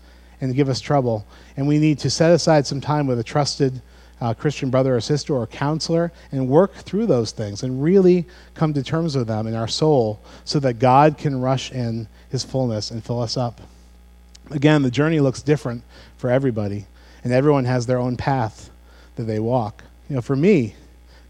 and 0.41 0.55
give 0.55 0.69
us 0.69 0.81
trouble. 0.81 1.27
And 1.57 1.69
we 1.69 1.79
need 1.79 1.99
to 2.01 2.11
set 2.11 2.33
aside 2.33 2.67
some 2.67 2.81
time 2.81 3.07
with 3.07 3.19
a 3.19 3.25
trusted 3.25 3.81
uh, 4.21 4.35
Christian 4.35 4.71
brother 4.71 4.97
or 4.97 5.01
sister 5.01 5.35
or 5.35 5.47
counselor 5.47 6.13
and 6.33 6.49
work 6.49 6.75
through 6.75 7.07
those 7.07 7.33
things 7.33 7.63
and 7.63 7.83
really 7.83 8.27
come 8.55 8.75
to 8.75 8.83
terms 8.83 9.17
with 9.17 9.29
them 9.29 9.47
in 9.47 9.55
our 9.55 9.69
soul 9.69 10.21
so 10.45 10.61
that 10.61 10.75
God 10.75 11.19
can 11.19 11.41
rush 11.41 11.73
in 11.73 12.07
his 12.31 12.45
fullness 12.45 12.91
and 12.91 13.05
fill 13.05 13.21
us 13.21 13.37
up. 13.37 13.61
Again, 14.51 14.83
the 14.83 14.91
journey 14.91 15.21
looks 15.21 15.43
different 15.43 15.83
for 16.17 16.31
everybody, 16.31 16.87
and 17.25 17.33
everyone 17.33 17.65
has 17.65 17.87
their 17.87 17.99
own 17.99 18.17
path 18.17 18.71
that 19.17 19.25
they 19.25 19.39
walk. 19.39 19.85
You 20.09 20.17
know, 20.17 20.23
for 20.23 20.37
me, 20.37 20.75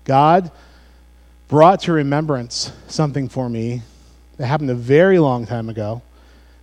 God 0.05 0.51
brought 1.49 1.81
to 1.81 1.93
remembrance 1.93 2.73
something 2.89 3.29
for 3.29 3.49
me 3.49 3.83
that 4.37 4.47
happened 4.47 4.71
a 4.71 4.75
very 4.75 5.19
long 5.19 5.47
time 5.47 5.69
ago 5.69 6.01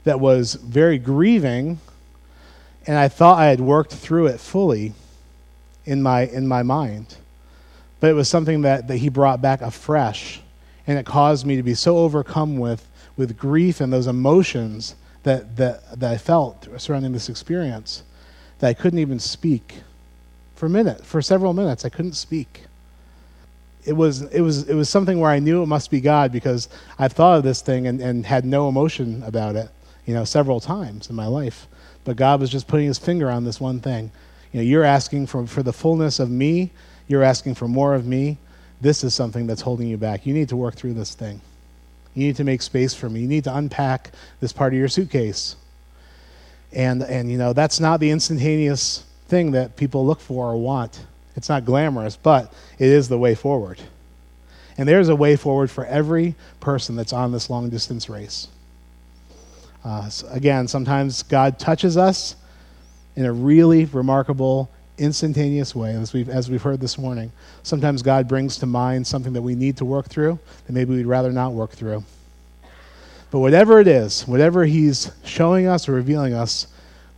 that 0.04 0.20
was 0.20 0.56
very 0.56 0.98
grieving 0.98 1.80
and 2.88 2.98
I 2.98 3.10
thought 3.10 3.38
I 3.38 3.48
had 3.48 3.60
worked 3.60 3.94
through 3.94 4.28
it 4.28 4.40
fully 4.40 4.94
in 5.88 6.04
my, 6.04 6.28
in 6.28 6.48
my 6.48 6.62
mind. 6.62 7.16
But 8.00 8.12
it 8.12 8.14
was 8.14 8.30
something 8.30 8.62
that, 8.62 8.88
that 8.90 8.98
he 8.98 9.10
brought 9.10 9.42
back 9.42 9.62
afresh, 9.62 10.42
and 10.86 11.00
it 11.00 11.06
caused 11.06 11.46
me 11.46 11.56
to 11.56 11.64
be 11.64 11.74
so 11.74 11.98
overcome 11.98 12.58
with, 12.58 12.88
with 13.16 13.38
grief 13.38 13.82
and 13.82 13.92
those 13.92 14.06
emotions 14.06 14.96
that, 15.24 15.56
that, 15.56 16.00
that 16.00 16.12
I 16.12 16.18
felt 16.18 16.68
surrounding 16.78 17.14
this 17.14 17.30
experience 17.30 18.04
that 18.60 18.68
I 18.68 18.74
couldn't 18.74 19.00
even 19.00 19.20
speak. 19.20 19.76
For 20.56 20.66
a 20.66 20.70
minute, 20.70 21.06
for 21.06 21.22
several 21.22 21.54
minutes, 21.54 21.86
I 21.86 21.90
couldn't 21.90 22.14
speak. 22.14 22.64
It 23.86 23.94
was, 23.94 24.24
it 24.24 24.42
was, 24.42 24.68
it 24.68 24.74
was 24.74 24.90
something 24.90 25.20
where 25.20 25.32
I 25.32 25.40
knew 25.40 25.64
it 25.64 25.68
must 25.68 25.90
be 25.90 26.02
God 26.02 26.32
because 26.32 26.68
I've 27.00 27.14
thought 27.14 27.38
of 27.38 27.44
this 27.44 27.62
thing 27.62 27.88
and, 27.88 28.02
and 28.02 28.26
had 28.26 28.44
no 28.44 28.68
emotion 28.68 29.24
about 29.24 29.56
it, 29.56 29.70
you 30.06 30.14
know, 30.14 30.26
several 30.26 30.60
times 30.60 31.10
in 31.10 31.16
my 31.16 31.28
life. 31.28 31.68
But 32.04 32.18
God 32.18 32.42
was 32.42 32.50
just 32.50 32.68
putting 32.68 32.88
his 32.88 32.98
finger 32.98 33.30
on 33.30 33.46
this 33.46 33.62
one 33.62 33.80
thing. 33.80 34.12
You 34.58 34.64
know, 34.64 34.70
you're 34.70 34.84
asking 34.84 35.28
for, 35.28 35.46
for 35.46 35.62
the 35.62 35.72
fullness 35.72 36.20
of 36.20 36.32
me, 36.32 36.72
you're 37.08 37.22
asking 37.22 37.54
for 37.54 37.68
more 37.68 37.94
of 37.94 38.08
me. 38.08 38.40
This 38.82 39.04
is 39.04 39.14
something 39.14 39.46
that's 39.46 39.62
holding 39.62 39.88
you 39.88 39.98
back. 39.98 40.26
You 40.26 40.34
need 40.34 40.50
to 40.50 40.56
work 40.56 40.74
through 40.74 40.96
this 40.96 41.14
thing. 41.14 41.42
You 42.16 42.26
need 42.26 42.38
to 42.38 42.44
make 42.44 42.64
space 42.64 42.92
for 42.96 43.08
me. 43.08 43.20
You 43.20 43.28
need 43.28 43.44
to 43.44 43.56
unpack 43.56 44.14
this 44.40 44.52
part 44.52 44.74
of 44.74 44.80
your 44.80 44.88
suitcase. 44.88 45.58
And, 46.74 47.04
and 47.04 47.30
you 47.30 47.38
know, 47.38 47.54
that's 47.54 47.80
not 47.80 48.00
the 48.00 48.10
instantaneous 48.10 49.06
thing 49.28 49.52
that 49.52 49.76
people 49.76 50.08
look 50.08 50.20
for 50.20 50.48
or 50.48 50.58
want. 50.58 51.06
It's 51.36 51.50
not 51.50 51.64
glamorous, 51.64 52.18
but 52.18 52.52
it 52.80 52.88
is 52.88 53.08
the 53.10 53.20
way 53.20 53.36
forward. 53.36 53.80
And 54.80 54.90
there's 54.90 55.10
a 55.10 55.16
way 55.16 55.36
forward 55.36 55.70
for 55.70 55.86
every 55.86 56.34
person 56.62 56.96
that's 56.96 57.14
on 57.14 57.32
this 57.32 57.52
long 57.52 57.70
distance 57.70 58.10
race. 58.10 58.48
Uh, 59.86 60.10
so 60.10 60.28
again, 60.30 60.68
sometimes 60.68 61.22
God 61.22 61.60
touches 61.60 61.96
us 61.96 62.36
in 63.18 63.26
a 63.26 63.34
really 63.34 63.86
remarkable, 63.86 64.70
instantaneous 65.00 65.76
way, 65.76 65.92
as 65.96 66.14
we've, 66.14 66.30
as 66.30 66.52
we've 66.52 66.62
heard 66.62 66.80
this 66.80 67.00
morning. 67.00 67.32
Sometimes 67.64 68.04
God 68.04 68.28
brings 68.28 68.58
to 68.58 68.68
mind 68.68 69.08
something 69.08 69.34
that 69.34 69.42
we 69.42 69.56
need 69.56 69.76
to 69.78 69.86
work 69.86 70.06
through 70.08 70.40
that 70.66 70.72
maybe 70.72 70.96
we'd 70.96 71.08
rather 71.08 71.32
not 71.32 71.52
work 71.52 71.72
through. 71.72 72.04
But 73.32 73.40
whatever 73.40 73.80
it 73.80 73.88
is, 73.88 74.28
whatever 74.28 74.66
He's 74.66 75.12
showing 75.26 75.66
us 75.66 75.90
or 75.90 75.94
revealing 75.94 76.34
us, 76.34 76.68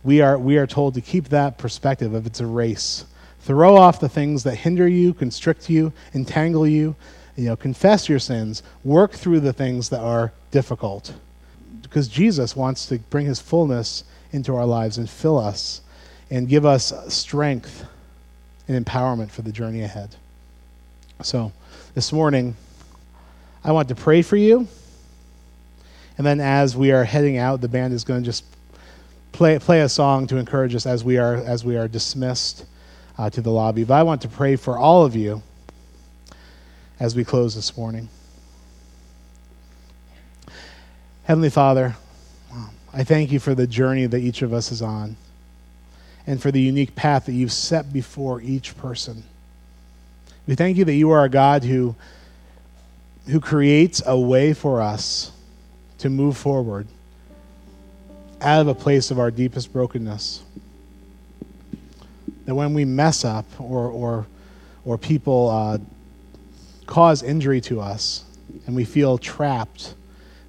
we 0.02 0.22
are, 0.22 0.38
we 0.38 0.56
are 0.56 0.66
told 0.66 0.94
to 0.94 1.02
keep 1.02 1.28
that 1.28 1.58
perspective 1.58 2.14
of 2.14 2.26
it's 2.26 2.40
a 2.40 2.46
race. 2.46 3.04
Throw 3.42 3.76
off 3.76 4.00
the 4.00 4.08
things 4.08 4.42
that 4.44 4.56
hinder 4.56 4.88
you, 4.88 5.12
constrict 5.12 5.68
you, 5.68 5.92
entangle 6.14 6.66
you. 6.66 6.96
You 7.36 7.44
know, 7.50 7.56
confess 7.56 8.08
your 8.08 8.18
sins. 8.18 8.62
Work 8.84 9.12
through 9.12 9.40
the 9.40 9.52
things 9.52 9.90
that 9.90 10.00
are 10.00 10.32
difficult. 10.50 11.12
Because 11.82 12.08
Jesus 12.08 12.56
wants 12.56 12.86
to 12.86 12.98
bring 12.98 13.26
his 13.26 13.40
fullness 13.40 14.04
into 14.32 14.54
our 14.54 14.66
lives 14.66 14.96
and 14.96 15.08
fill 15.08 15.38
us 15.38 15.82
and 16.30 16.48
give 16.48 16.64
us 16.64 16.92
strength 17.12 17.84
and 18.68 18.84
empowerment 18.84 19.30
for 19.30 19.42
the 19.42 19.52
journey 19.52 19.82
ahead. 19.82 20.14
So, 21.22 21.52
this 21.94 22.12
morning, 22.12 22.56
I 23.64 23.72
want 23.72 23.88
to 23.88 23.94
pray 23.94 24.22
for 24.22 24.36
you. 24.36 24.68
And 26.16 26.26
then 26.26 26.40
as 26.40 26.76
we 26.76 26.92
are 26.92 27.04
heading 27.04 27.36
out, 27.36 27.60
the 27.60 27.68
band 27.68 27.92
is 27.92 28.04
going 28.04 28.22
to 28.22 28.24
just 28.24 28.44
play, 29.32 29.58
play 29.58 29.80
a 29.80 29.88
song 29.88 30.26
to 30.28 30.36
encourage 30.36 30.74
us 30.74 30.86
as 30.86 31.02
we 31.02 31.18
are, 31.18 31.36
as 31.36 31.64
we 31.64 31.76
are 31.76 31.88
dismissed 31.88 32.64
uh, 33.18 33.28
to 33.30 33.40
the 33.40 33.50
lobby. 33.50 33.84
But 33.84 33.94
I 33.94 34.02
want 34.02 34.22
to 34.22 34.28
pray 34.28 34.56
for 34.56 34.78
all 34.78 35.04
of 35.04 35.16
you 35.16 35.42
as 37.00 37.16
we 37.16 37.24
close 37.24 37.54
this 37.54 37.76
morning. 37.76 38.08
Heavenly 41.24 41.50
Father, 41.50 41.96
I 42.92 43.04
thank 43.04 43.30
you 43.30 43.38
for 43.38 43.54
the 43.54 43.66
journey 43.66 44.06
that 44.06 44.18
each 44.18 44.42
of 44.42 44.52
us 44.52 44.72
is 44.72 44.82
on 44.82 45.16
and 46.26 46.40
for 46.40 46.50
the 46.50 46.60
unique 46.60 46.94
path 46.94 47.26
that 47.26 47.32
you've 47.32 47.52
set 47.52 47.92
before 47.92 48.40
each 48.40 48.76
person. 48.76 49.22
We 50.46 50.54
thank 50.54 50.76
you 50.76 50.84
that 50.84 50.94
you 50.94 51.10
are 51.10 51.24
a 51.24 51.28
God 51.28 51.64
who, 51.64 51.94
who 53.26 53.40
creates 53.40 54.02
a 54.04 54.18
way 54.18 54.52
for 54.52 54.80
us 54.80 55.32
to 55.98 56.10
move 56.10 56.36
forward 56.36 56.86
out 58.40 58.60
of 58.60 58.68
a 58.68 58.74
place 58.74 59.10
of 59.10 59.18
our 59.18 59.30
deepest 59.30 59.72
brokenness. 59.72 60.42
That 62.46 62.54
when 62.54 62.74
we 62.74 62.84
mess 62.84 63.24
up 63.24 63.44
or, 63.60 63.88
or, 63.90 64.26
or 64.84 64.98
people 64.98 65.50
uh, 65.50 65.78
cause 66.86 67.22
injury 67.22 67.60
to 67.62 67.80
us 67.80 68.24
and 68.66 68.74
we 68.74 68.84
feel 68.84 69.18
trapped, 69.18 69.94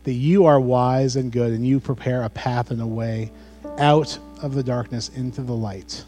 that 0.03 0.13
you 0.13 0.45
are 0.45 0.59
wise 0.59 1.15
and 1.15 1.31
good 1.31 1.51
and 1.51 1.65
you 1.65 1.79
prepare 1.79 2.23
a 2.23 2.29
path 2.29 2.71
and 2.71 2.81
a 2.81 2.87
way 2.87 3.31
out 3.77 4.17
of 4.41 4.53
the 4.53 4.63
darkness 4.63 5.09
into 5.09 5.41
the 5.41 5.53
light. 5.53 6.03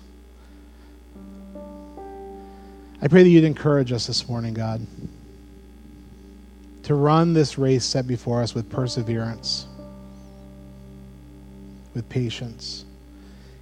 I 3.02 3.08
pray 3.08 3.24
that 3.24 3.30
you'd 3.30 3.44
encourage 3.44 3.92
us 3.92 4.08
this 4.08 4.28
morning, 4.30 4.54
God, 4.54 4.86
to 6.84 6.96
run 6.96 7.34
this 7.34 7.58
race 7.58 7.86
set 7.86 8.08
before 8.08 8.42
us 8.42 8.56
with 8.56 8.70
perseverance 8.70 9.68
with 11.94 12.10
patience, 12.10 12.86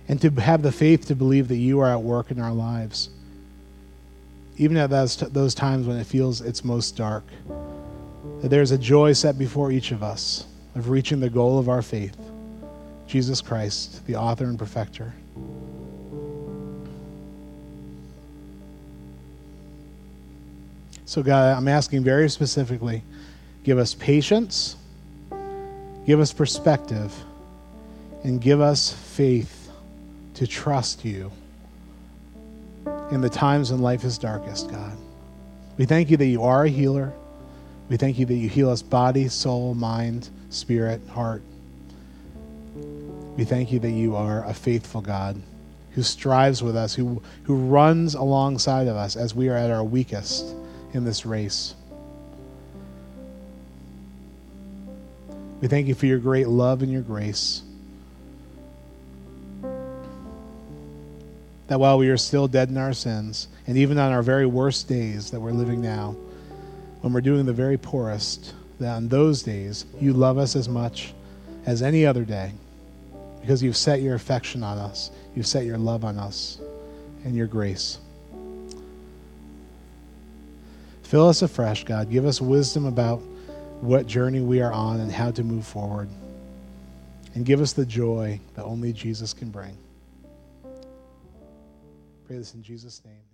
and 0.08 0.22
to 0.22 0.30
have 0.42 0.62
the 0.62 0.72
faith 0.72 1.08
to 1.08 1.16
believe 1.16 1.48
that 1.50 1.58
you 1.58 1.80
are 1.80 1.92
at 1.92 2.02
work 2.02 2.32
in 2.32 2.40
our 2.40 2.54
lives, 2.54 3.10
even 4.58 4.78
at 4.78 4.90
those, 4.90 5.56
times 5.56 5.88
when 5.88 5.98
it 5.98 6.06
feels 6.06 6.42
it's 6.42 6.64
most 6.64 6.96
dark. 6.96 7.24
That 8.42 8.50
there's 8.50 8.72
a 8.72 8.78
joy 8.78 9.14
set 9.14 9.38
before 9.38 9.72
each 9.72 9.92
of 9.92 10.04
us 10.04 10.46
of 10.76 10.90
reaching 10.90 11.20
the 11.20 11.30
goal 11.30 11.60
of 11.60 11.70
our 11.70 11.82
faith 11.82 12.18
Jesus 13.12 13.41
Christ, 13.41 14.06
the 14.08 14.15
author 14.15 14.45
and 14.45 14.58
perfecter. 14.58 15.13
So, 21.04 21.21
God, 21.21 21.58
I'm 21.58 21.67
asking 21.67 22.06
very 22.06 22.30
specifically 22.30 23.04
give 23.65 23.78
us 23.78 23.93
patience, 23.93 24.78
give 26.06 26.21
us 26.21 26.32
perspective 26.32 27.13
and 28.24 28.39
give 28.39 28.62
us 28.62 28.93
faith 28.93 29.69
to 30.36 30.47
trust 30.47 31.04
you 31.04 31.30
in 33.12 33.19
the 33.19 33.30
times 33.30 33.74
when 33.74 33.82
life 33.82 34.06
is 34.06 34.17
darkest, 34.17 34.71
God. 34.71 34.95
We 35.78 35.84
thank 35.84 36.10
you 36.10 36.15
that 36.15 36.28
you 36.28 36.43
are 36.43 36.63
a 36.63 36.69
healer. 36.69 37.12
We 37.89 37.97
thank 37.97 38.17
you 38.17 38.26
that 38.26 38.36
you 38.36 38.47
heal 38.47 38.69
us 38.69 38.82
body, 38.82 39.28
soul, 39.28 39.74
mind, 39.74 40.30
spirit, 40.50 41.02
heart. 41.10 41.41
We 43.38 43.46
thank 43.46 43.72
you 43.72 43.80
that 43.80 43.91
you 43.91 44.15
are 44.15 44.46
a 44.46 44.54
faithful 44.54 45.02
God 45.02 45.41
who 45.91 46.04
strives 46.04 46.62
with 46.63 46.76
us, 46.76 46.94
who, 46.94 47.22
who 47.44 47.56
runs 47.56 48.13
alongside 48.13 48.88
of 48.88 48.96
us 48.96 49.15
as 49.15 49.34
we 49.36 49.50
are 49.50 49.56
at 49.56 49.72
our 49.72 49.84
weakest 49.84 50.46
in 50.94 51.04
this 51.04 51.26
race. 51.26 51.76
We 55.62 55.67
thank 55.67 55.88
you 55.88 55.96
for 55.96 56.06
your 56.06 56.20
great 56.20 56.48
love 56.48 56.82
and 56.82 56.91
your 56.91 57.02
grace. 57.02 57.63
that 61.72 61.80
while 61.80 61.98
we 61.98 62.10
are 62.10 62.17
still 62.17 62.50
dead 62.50 62.67
in 62.67 62.76
our 62.76 62.91
sins, 62.91 63.48
and 63.65 63.78
even 63.78 63.98
on 63.98 64.12
our 64.12 64.22
very 64.22 64.46
worst 64.46 64.89
days 64.89 65.32
that 65.32 65.39
we're 65.39 65.54
living 65.54 65.82
now, 65.82 66.13
when 67.00 67.13
we're 67.13 67.22
doing 67.22 67.46
the 67.46 67.54
very 67.54 67.78
poorest, 67.78 68.54
that 68.82 68.94
on 68.94 69.08
those 69.08 69.41
days 69.41 69.86
you 69.98 70.12
love 70.12 70.38
us 70.38 70.58
as 70.58 70.67
much 70.67 71.13
as 71.65 71.82
any 71.82 72.06
other 72.06 72.26
day 72.26 72.52
because 73.42 73.62
you've 73.62 73.78
set 73.78 74.02
your 74.02 74.16
affection 74.16 74.64
on 74.64 74.78
us, 74.78 75.12
you've 75.36 75.48
set 75.48 75.66
your 75.66 75.78
love 75.78 76.06
on 76.06 76.18
us, 76.18 76.60
and 77.26 77.36
your 77.36 77.48
grace. 77.48 78.00
Fill 81.04 81.28
us 81.28 81.42
afresh, 81.42 81.84
God. 81.84 82.10
Give 82.10 82.26
us 82.26 82.40
wisdom 82.40 82.86
about 82.86 83.18
what 83.82 84.08
journey 84.08 84.40
we 84.40 84.62
are 84.62 84.72
on 84.72 85.02
and 85.02 85.12
how 85.12 85.32
to 85.32 85.44
move 85.44 85.66
forward. 85.66 86.08
And 87.34 87.46
give 87.46 87.60
us 87.62 87.74
the 87.74 87.86
joy 87.86 88.40
that 88.56 88.64
only 88.64 88.94
Jesus 88.94 89.34
can 89.34 89.50
bring 89.50 89.78
pray 92.32 92.38
this 92.38 92.54
in 92.54 92.64
Jesus' 92.64 93.02
name. 93.04 93.31